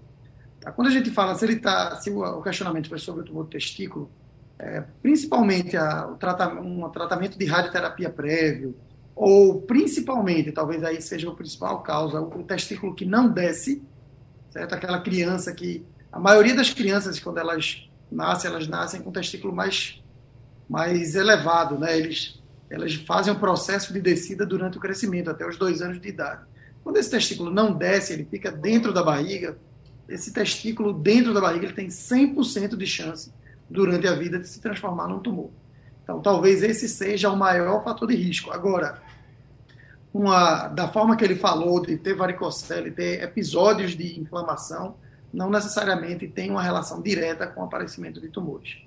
Tá? 0.60 0.70
Quando 0.70 0.86
a 0.86 0.90
gente 0.92 1.10
fala, 1.10 1.34
se 1.34 1.44
ele 1.44 1.56
tá, 1.56 1.96
se 1.96 2.08
o, 2.08 2.22
o 2.22 2.40
questionamento 2.40 2.88
foi 2.88 3.00
sobre 3.00 3.22
o 3.22 3.24
tumor 3.24 3.44
do 3.44 3.50
testículo, 3.50 4.08
é, 4.56 4.84
principalmente 5.02 5.76
a, 5.76 6.06
o 6.06 6.14
tratamento, 6.14 6.64
um 6.64 6.88
tratamento 6.88 7.36
de 7.36 7.46
radioterapia 7.46 8.10
prévio, 8.10 8.76
ou 9.12 9.60
principalmente, 9.60 10.52
talvez 10.52 10.84
aí 10.84 11.02
seja 11.02 11.28
a 11.28 11.34
principal 11.34 11.82
causa, 11.82 12.20
o, 12.20 12.28
o 12.28 12.44
testículo 12.44 12.94
que 12.94 13.04
não 13.04 13.28
desce, 13.28 13.82
certo? 14.50 14.72
Aquela 14.76 15.00
criança 15.00 15.52
que, 15.52 15.84
a 16.12 16.20
maioria 16.20 16.54
das 16.54 16.72
crianças, 16.72 17.18
quando 17.18 17.38
elas 17.38 17.87
nascem, 18.10 18.50
elas 18.50 18.66
nascem 18.66 19.00
com 19.00 19.10
o 19.10 19.12
testículo 19.12 19.54
mais, 19.54 20.02
mais 20.68 21.14
elevado, 21.14 21.78
né? 21.78 21.96
Eles, 21.96 22.42
elas 22.70 22.94
fazem 22.94 23.32
um 23.32 23.38
processo 23.38 23.92
de 23.92 24.00
descida 24.00 24.44
durante 24.44 24.78
o 24.78 24.80
crescimento, 24.80 25.30
até 25.30 25.46
os 25.46 25.56
dois 25.56 25.82
anos 25.82 26.00
de 26.00 26.08
idade. 26.08 26.42
Quando 26.82 26.96
esse 26.96 27.10
testículo 27.10 27.50
não 27.50 27.72
desce, 27.72 28.12
ele 28.12 28.24
fica 28.24 28.50
dentro 28.50 28.92
da 28.92 29.02
barriga, 29.02 29.58
esse 30.08 30.32
testículo 30.32 30.92
dentro 30.92 31.34
da 31.34 31.40
barriga 31.40 31.66
ele 31.66 31.74
tem 31.74 31.88
100% 31.88 32.76
de 32.76 32.86
chance 32.86 33.32
durante 33.68 34.06
a 34.06 34.14
vida 34.14 34.38
de 34.38 34.48
se 34.48 34.60
transformar 34.60 35.06
num 35.06 35.18
tumor. 35.18 35.50
Então, 36.02 36.22
talvez 36.22 36.62
esse 36.62 36.88
seja 36.88 37.30
o 37.30 37.36
maior 37.36 37.84
fator 37.84 38.08
de 38.08 38.16
risco. 38.16 38.50
Agora, 38.50 39.02
uma, 40.12 40.68
da 40.68 40.88
forma 40.88 41.16
que 41.16 41.24
ele 41.24 41.36
falou 41.36 41.82
de 41.82 41.98
ter 41.98 42.14
varicocele, 42.14 42.90
ter 42.90 43.22
episódios 43.22 43.94
de 43.94 44.18
inflamação, 44.18 44.96
não 45.32 45.50
necessariamente 45.50 46.26
tem 46.26 46.50
uma 46.50 46.62
relação 46.62 47.02
direta 47.02 47.46
com 47.46 47.60
o 47.60 47.64
aparecimento 47.64 48.20
de 48.20 48.28
tumores. 48.28 48.78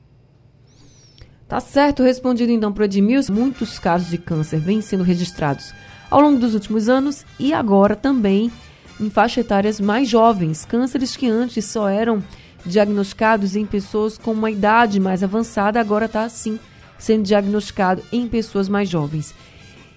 Tá 1.47 1.59
certo, 1.59 2.03
respondido 2.03 2.51
então 2.51 2.71
para 2.71 2.81
o 2.81 2.85
Edmilson, 2.85 3.33
muitos 3.33 3.77
casos 3.77 4.09
de 4.09 4.17
câncer 4.17 4.59
vêm 4.59 4.81
sendo 4.81 5.03
registrados 5.03 5.73
ao 6.09 6.21
longo 6.21 6.39
dos 6.39 6.53
últimos 6.53 6.87
anos 6.87 7.25
e 7.39 7.53
agora 7.53 7.95
também 7.95 8.51
em 8.99 9.09
faixas 9.09 9.45
etárias 9.45 9.79
mais 9.79 10.07
jovens, 10.07 10.63
cânceres 10.65 11.15
que 11.15 11.27
antes 11.27 11.65
só 11.65 11.89
eram 11.89 12.23
diagnosticados 12.65 13.55
em 13.55 13.65
pessoas 13.65 14.17
com 14.17 14.31
uma 14.31 14.51
idade 14.51 14.99
mais 14.99 15.23
avançada, 15.23 15.79
agora 15.79 16.05
está 16.05 16.27
sim 16.29 16.59
sendo 16.97 17.23
diagnosticado 17.23 18.03
em 18.11 18.27
pessoas 18.27 18.69
mais 18.69 18.87
jovens. 18.87 19.33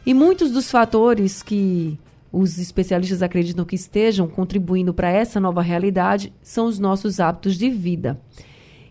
E 0.06 0.14
muitos 0.14 0.50
dos 0.50 0.70
fatores 0.70 1.42
que 1.42 1.98
os 2.34 2.58
especialistas 2.58 3.22
acreditam 3.22 3.64
que 3.64 3.76
estejam 3.76 4.26
contribuindo 4.26 4.92
para 4.92 5.08
essa 5.08 5.38
nova 5.38 5.62
realidade 5.62 6.32
são 6.42 6.66
os 6.66 6.80
nossos 6.80 7.20
hábitos 7.20 7.56
de 7.56 7.70
vida. 7.70 8.20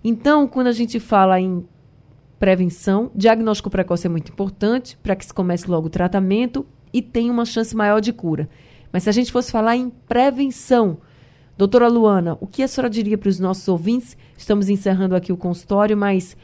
Então, 0.01 0.47
quando 0.47 0.67
a 0.67 0.71
gente 0.71 0.97
fala 0.97 1.39
em 1.39 1.65
prevenção, 2.39 3.11
diagnóstico 3.13 3.69
precoce 3.69 4.07
é 4.07 4.09
muito 4.09 4.31
importante 4.31 4.97
para 5.03 5.15
que 5.15 5.25
se 5.25 5.33
comece 5.33 5.69
logo 5.69 5.87
o 5.87 5.89
tratamento 5.89 6.65
e 6.93 7.01
tenha 7.01 7.31
uma 7.31 7.43
chance 7.43 7.75
maior 7.75 7.99
de 7.99 8.13
cura. 8.13 8.49
Mas 8.93 9.03
se 9.03 9.09
a 9.09 9.13
gente 9.13 9.31
fosse 9.31 9.51
falar 9.51 9.75
em 9.75 9.89
prevenção, 9.89 10.97
doutora 11.57 11.89
Luana, 11.89 12.37
o 12.39 12.47
que 12.47 12.63
a 12.63 12.67
senhora 12.67 12.89
diria 12.89 13.17
para 13.17 13.29
os 13.29 13.39
nossos 13.39 13.67
ouvintes? 13.67 14.15
Estamos 14.37 14.69
encerrando 14.69 15.15
aqui 15.15 15.33
o 15.33 15.37
consultório, 15.37 15.97
mas 15.97 16.37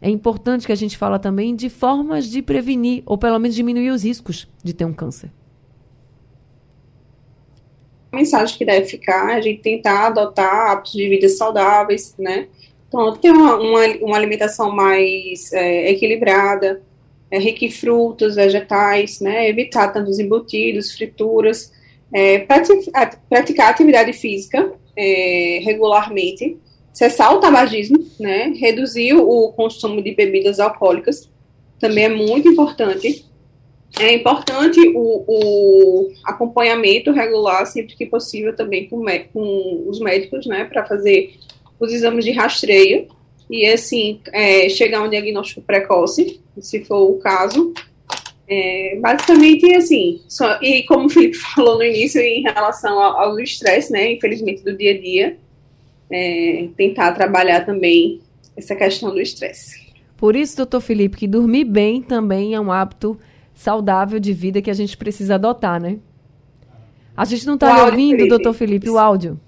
é 0.00 0.10
importante 0.10 0.66
que 0.66 0.72
a 0.72 0.76
gente 0.76 0.96
fala 0.96 1.18
também 1.18 1.56
de 1.56 1.68
formas 1.68 2.26
de 2.26 2.40
prevenir, 2.40 3.02
ou 3.04 3.18
pelo 3.18 3.38
menos 3.38 3.56
diminuir 3.56 3.90
os 3.90 4.04
riscos 4.04 4.48
de 4.62 4.72
ter 4.72 4.84
um 4.84 4.92
câncer. 4.92 5.30
Mensagem 8.12 8.56
que 8.56 8.64
deve 8.64 8.86
ficar 8.86 9.36
a 9.36 9.40
gente 9.40 9.60
tentar 9.60 10.06
adotar 10.06 10.70
hábitos 10.70 10.92
de 10.92 11.08
vida 11.08 11.28
saudáveis, 11.28 12.14
né? 12.18 12.46
Então, 12.88 13.16
ter 13.16 13.30
uma, 13.30 13.56
uma, 13.56 13.86
uma 14.00 14.16
alimentação 14.16 14.70
mais 14.74 15.52
é, 15.52 15.90
equilibrada, 15.90 16.82
é, 17.30 17.38
rica 17.38 17.64
em 17.64 17.70
frutas, 17.70 18.36
vegetais, 18.36 19.20
né? 19.20 19.48
Evitar 19.48 19.92
tantos 19.92 20.18
embutidos, 20.18 20.92
frituras, 20.92 21.72
é, 22.12 22.38
praticar, 22.38 23.20
praticar 23.28 23.70
atividade 23.70 24.12
física 24.12 24.72
é, 24.96 25.60
regularmente, 25.62 26.56
cessar 26.92 27.34
o 27.34 27.40
tabagismo, 27.40 27.98
né, 28.18 28.54
reduzir 28.56 29.14
o 29.14 29.52
consumo 29.52 30.02
de 30.02 30.14
bebidas 30.14 30.58
alcoólicas, 30.58 31.30
também 31.78 32.04
é 32.04 32.08
muito 32.08 32.48
importante. 32.48 33.26
É 33.98 34.12
importante 34.12 34.80
o, 34.94 35.24
o 35.26 36.12
acompanhamento 36.24 37.12
regular, 37.12 37.66
sempre 37.66 37.96
que 37.96 38.06
possível, 38.06 38.54
também 38.54 38.88
com, 38.88 39.04
com 39.32 39.84
os 39.88 40.00
médicos, 40.00 40.46
né, 40.46 40.64
para 40.64 40.84
fazer 40.84 41.34
os 41.80 41.92
exames 41.92 42.24
de 42.24 42.32
rastreio 42.32 43.08
e, 43.50 43.64
assim, 43.66 44.20
é, 44.32 44.68
chegar 44.68 44.98
a 44.98 45.02
um 45.04 45.08
diagnóstico 45.08 45.62
precoce, 45.62 46.40
se 46.58 46.84
for 46.84 47.10
o 47.10 47.18
caso, 47.18 47.72
é, 48.48 48.98
basicamente, 49.00 49.74
assim, 49.74 50.20
só, 50.28 50.58
e 50.62 50.82
como 50.84 51.06
o 51.06 51.08
Felipe 51.08 51.36
falou 51.54 51.78
no 51.78 51.84
início, 51.84 52.20
em 52.20 52.42
relação 52.42 53.00
ao, 53.00 53.38
estresse, 53.40 53.92
né, 53.92 54.12
infelizmente, 54.12 54.62
do 54.62 54.76
dia 54.76 54.92
a 54.92 55.00
dia, 55.00 55.36
é, 56.10 56.68
tentar 56.76 57.12
trabalhar 57.12 57.64
também 57.64 58.20
essa 58.56 58.74
questão 58.74 59.10
do 59.10 59.20
estresse. 59.20 59.86
Por 60.16 60.34
isso, 60.34 60.56
doutor 60.56 60.80
Felipe, 60.80 61.16
que 61.16 61.26
dormir 61.26 61.64
bem 61.64 62.00
também 62.00 62.54
é 62.54 62.60
um 62.60 62.72
hábito 62.72 63.18
saudável 63.56 64.20
de 64.20 64.32
vida 64.32 64.60
que 64.62 64.70
a 64.70 64.74
gente 64.74 64.96
precisa 64.96 65.34
adotar, 65.34 65.80
né? 65.80 65.98
A 67.16 67.24
gente 67.24 67.46
não 67.46 67.54
está 67.54 67.86
ouvindo, 67.86 68.28
doutor 68.28 68.52
Felipe, 68.52 68.88
o 68.90 68.98
áudio. 68.98 69.40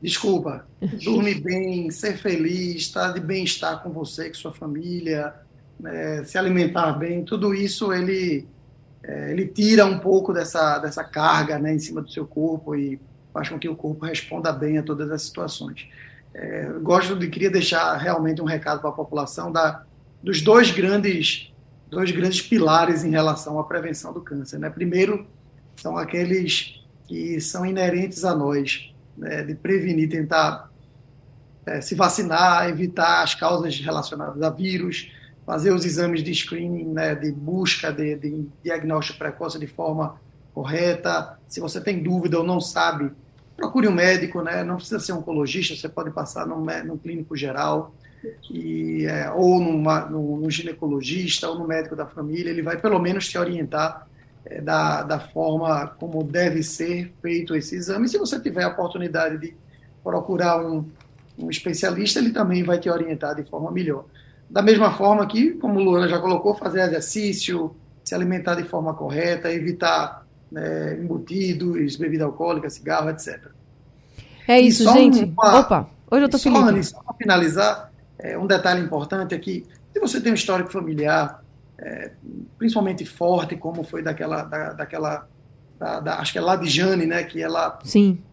Desculpa. 0.00 0.66
Dormir 1.02 1.40
bem, 1.40 1.90
ser 1.90 2.18
feliz, 2.18 2.82
estar 2.82 3.12
de 3.12 3.20
bem-estar 3.20 3.82
com 3.82 3.90
você, 3.90 4.28
com 4.28 4.34
sua 4.34 4.52
família, 4.52 5.32
é, 5.84 6.22
se 6.24 6.36
alimentar 6.36 6.92
bem, 6.92 7.24
tudo 7.24 7.54
isso 7.54 7.92
ele, 7.92 8.46
é, 9.02 9.30
ele 9.30 9.46
tira 9.46 9.86
um 9.86 9.98
pouco 9.98 10.32
dessa, 10.32 10.78
dessa 10.78 11.02
carga 11.02 11.58
né, 11.58 11.74
em 11.74 11.78
cima 11.78 12.02
do 12.02 12.10
seu 12.10 12.26
corpo 12.26 12.74
e 12.74 13.00
faz 13.32 13.48
com 13.48 13.58
que 13.58 13.68
o 13.68 13.74
corpo 13.74 14.04
responda 14.04 14.52
bem 14.52 14.76
a 14.76 14.82
todas 14.82 15.10
as 15.10 15.22
situações. 15.22 15.88
É, 16.34 16.70
gosto 16.82 17.16
de 17.16 17.28
queria 17.28 17.50
deixar 17.50 17.96
realmente 17.96 18.42
um 18.42 18.44
recado 18.44 18.80
para 18.80 18.90
a 18.90 18.94
população 18.94 19.50
da, 19.50 19.84
dos 20.22 20.42
dois 20.42 20.70
grandes 20.70 21.51
dois 21.92 22.10
grandes 22.10 22.40
pilares 22.40 23.04
em 23.04 23.10
relação 23.10 23.60
à 23.60 23.64
prevenção 23.64 24.14
do 24.14 24.22
câncer. 24.22 24.58
Né? 24.58 24.70
Primeiro 24.70 25.26
são 25.76 25.98
aqueles 25.98 26.80
que 27.06 27.38
são 27.38 27.66
inerentes 27.66 28.24
a 28.24 28.34
nós, 28.34 28.90
né, 29.16 29.42
de 29.42 29.54
prevenir, 29.54 30.08
tentar 30.08 30.70
é, 31.66 31.82
se 31.82 31.94
vacinar, 31.94 32.66
evitar 32.66 33.22
as 33.22 33.34
causas 33.34 33.78
relacionadas 33.78 34.40
a 34.40 34.48
vírus, 34.48 35.12
fazer 35.44 35.70
os 35.70 35.84
exames 35.84 36.22
de 36.22 36.34
screening, 36.34 36.94
né, 36.94 37.14
de 37.14 37.30
busca 37.30 37.92
de, 37.92 38.16
de, 38.16 38.48
diagnóstico 38.64 39.18
precoce 39.18 39.58
de 39.58 39.66
forma 39.66 40.18
correta. 40.54 41.38
Se 41.46 41.60
você 41.60 41.78
tem 41.78 42.02
dúvida 42.02 42.38
ou 42.38 42.44
não 42.44 42.58
sabe, 42.58 43.10
procure 43.54 43.86
um 43.86 43.92
médico, 43.92 44.40
né? 44.40 44.64
Não 44.64 44.76
precisa 44.76 44.98
ser 44.98 45.12
oncologista, 45.12 45.76
você 45.76 45.88
pode 45.88 46.10
passar 46.10 46.46
num, 46.46 46.64
num 46.84 46.96
clínico 46.96 47.36
geral 47.36 47.92
e 48.50 49.04
é, 49.06 49.30
ou 49.30 49.60
numa, 49.60 50.06
num, 50.06 50.36
num, 50.36 50.50
ginecologista 50.50 51.48
ou 51.48 51.58
no 51.58 51.66
médico 51.66 51.96
da 51.96 52.06
família. 52.06 52.50
Ele 52.50 52.62
vai 52.62 52.76
pelo 52.76 52.98
menos 52.98 53.28
te 53.28 53.38
orientar 53.38 54.06
é, 54.44 54.60
da, 54.60 55.02
da 55.02 55.20
forma 55.20 55.88
como 55.98 56.22
deve 56.22 56.62
ser 56.62 57.12
feito 57.20 57.54
esse 57.54 57.76
exame. 57.76 58.08
Se 58.08 58.18
você 58.18 58.38
tiver 58.40 58.64
a 58.64 58.68
oportunidade 58.68 59.38
de 59.38 59.54
procurar 60.02 60.64
um, 60.64 60.88
um 61.38 61.50
especialista, 61.50 62.18
ele 62.18 62.32
também 62.32 62.62
vai 62.62 62.78
te 62.78 62.90
orientar 62.90 63.34
de 63.34 63.44
forma 63.44 63.70
melhor. 63.70 64.04
Da 64.48 64.60
mesma 64.60 64.92
forma 64.92 65.26
que, 65.26 65.52
como 65.52 65.80
o 65.80 65.82
Luana 65.82 66.08
já 66.08 66.18
colocou, 66.18 66.54
fazer 66.54 66.82
exercício, 66.82 67.74
se 68.04 68.14
alimentar 68.14 68.54
de 68.54 68.64
forma 68.64 68.92
correta, 68.94 69.50
evitar 69.50 70.26
né, 70.50 70.98
embutidos, 71.00 71.96
bebida 71.96 72.24
alcoólica, 72.24 72.68
cigarro, 72.68 73.08
etc. 73.10 73.40
É 74.46 74.60
isso, 74.60 74.90
gente. 74.92 75.24
Uma, 75.24 75.60
Opa, 75.60 75.88
hoje 76.10 76.24
eu 76.24 76.28
tô 76.28 76.36
só, 76.36 76.54
Anny, 76.54 76.84
só 76.84 77.00
para 77.02 77.14
finalizar, 77.14 77.91
é, 78.22 78.38
um 78.38 78.46
detalhe 78.46 78.80
importante 78.80 79.34
é 79.34 79.38
que 79.38 79.66
se 79.92 80.00
você 80.00 80.20
tem 80.20 80.30
um 80.30 80.36
histórico 80.36 80.70
familiar, 80.70 81.42
é, 81.76 82.12
principalmente 82.56 83.04
forte, 83.04 83.56
como 83.56 83.82
foi 83.82 84.00
daquela, 84.02 84.44
da, 84.44 84.72
daquela 84.72 85.28
da, 85.78 85.98
da, 85.98 86.18
acho 86.20 86.32
que 86.32 86.38
é 86.38 86.40
Ladjane, 86.40 87.04
né, 87.04 87.24
que 87.24 87.42
ela 87.42 87.80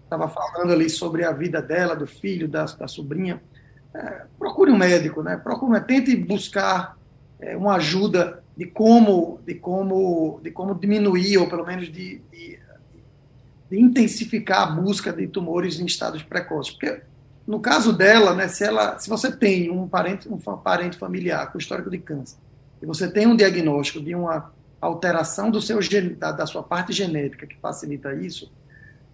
estava 0.04 0.30
falando 0.30 0.72
ali 0.72 0.90
sobre 0.90 1.26
a 1.26 1.32
vida 1.32 1.60
dela, 1.60 1.96
do 1.96 2.06
filho, 2.06 2.48
da, 2.48 2.66
da 2.66 2.88
sobrinha, 2.88 3.42
é, 3.94 4.26
procure 4.38 4.72
um 4.72 4.78
médico, 4.78 5.24
né, 5.24 5.36
procure, 5.38 5.80
tente 5.82 6.16
buscar 6.16 6.96
é, 7.40 7.58
uma 7.58 7.76
ajuda 7.76 8.44
de 8.56 8.68
como, 8.68 9.40
de 9.44 9.56
como, 9.56 10.40
de 10.44 10.52
como 10.52 10.76
diminuir 10.76 11.38
ou 11.38 11.50
pelo 11.50 11.66
menos 11.66 11.92
de, 11.92 12.22
de, 12.32 12.60
de 13.72 13.80
intensificar 13.80 14.68
a 14.68 14.72
busca 14.72 15.12
de 15.12 15.28
tumores 15.28 15.80
em 15.80 15.86
estados 15.86 16.22
precoces, 16.22 16.74
porque 16.74 17.02
no 17.50 17.60
caso 17.60 17.92
dela, 17.92 18.36
né, 18.36 18.48
se 18.48 18.64
ela, 18.64 19.00
se 19.00 19.10
você 19.10 19.36
tem 19.36 19.72
um 19.72 19.88
parente, 19.88 20.30
um 20.30 20.38
parente 20.38 21.00
familiar 21.00 21.52
com 21.52 21.58
histórico 21.58 21.90
de 21.90 21.98
câncer 21.98 22.38
e 22.80 22.86
você 22.86 23.10
tem 23.10 23.26
um 23.26 23.36
diagnóstico 23.36 24.00
de 24.00 24.14
uma 24.14 24.54
alteração 24.80 25.50
do 25.50 25.60
seu 25.60 25.80
da, 26.16 26.32
da 26.32 26.46
sua 26.46 26.62
parte 26.62 26.94
genética 26.94 27.48
que 27.48 27.58
facilita 27.58 28.14
isso, 28.14 28.52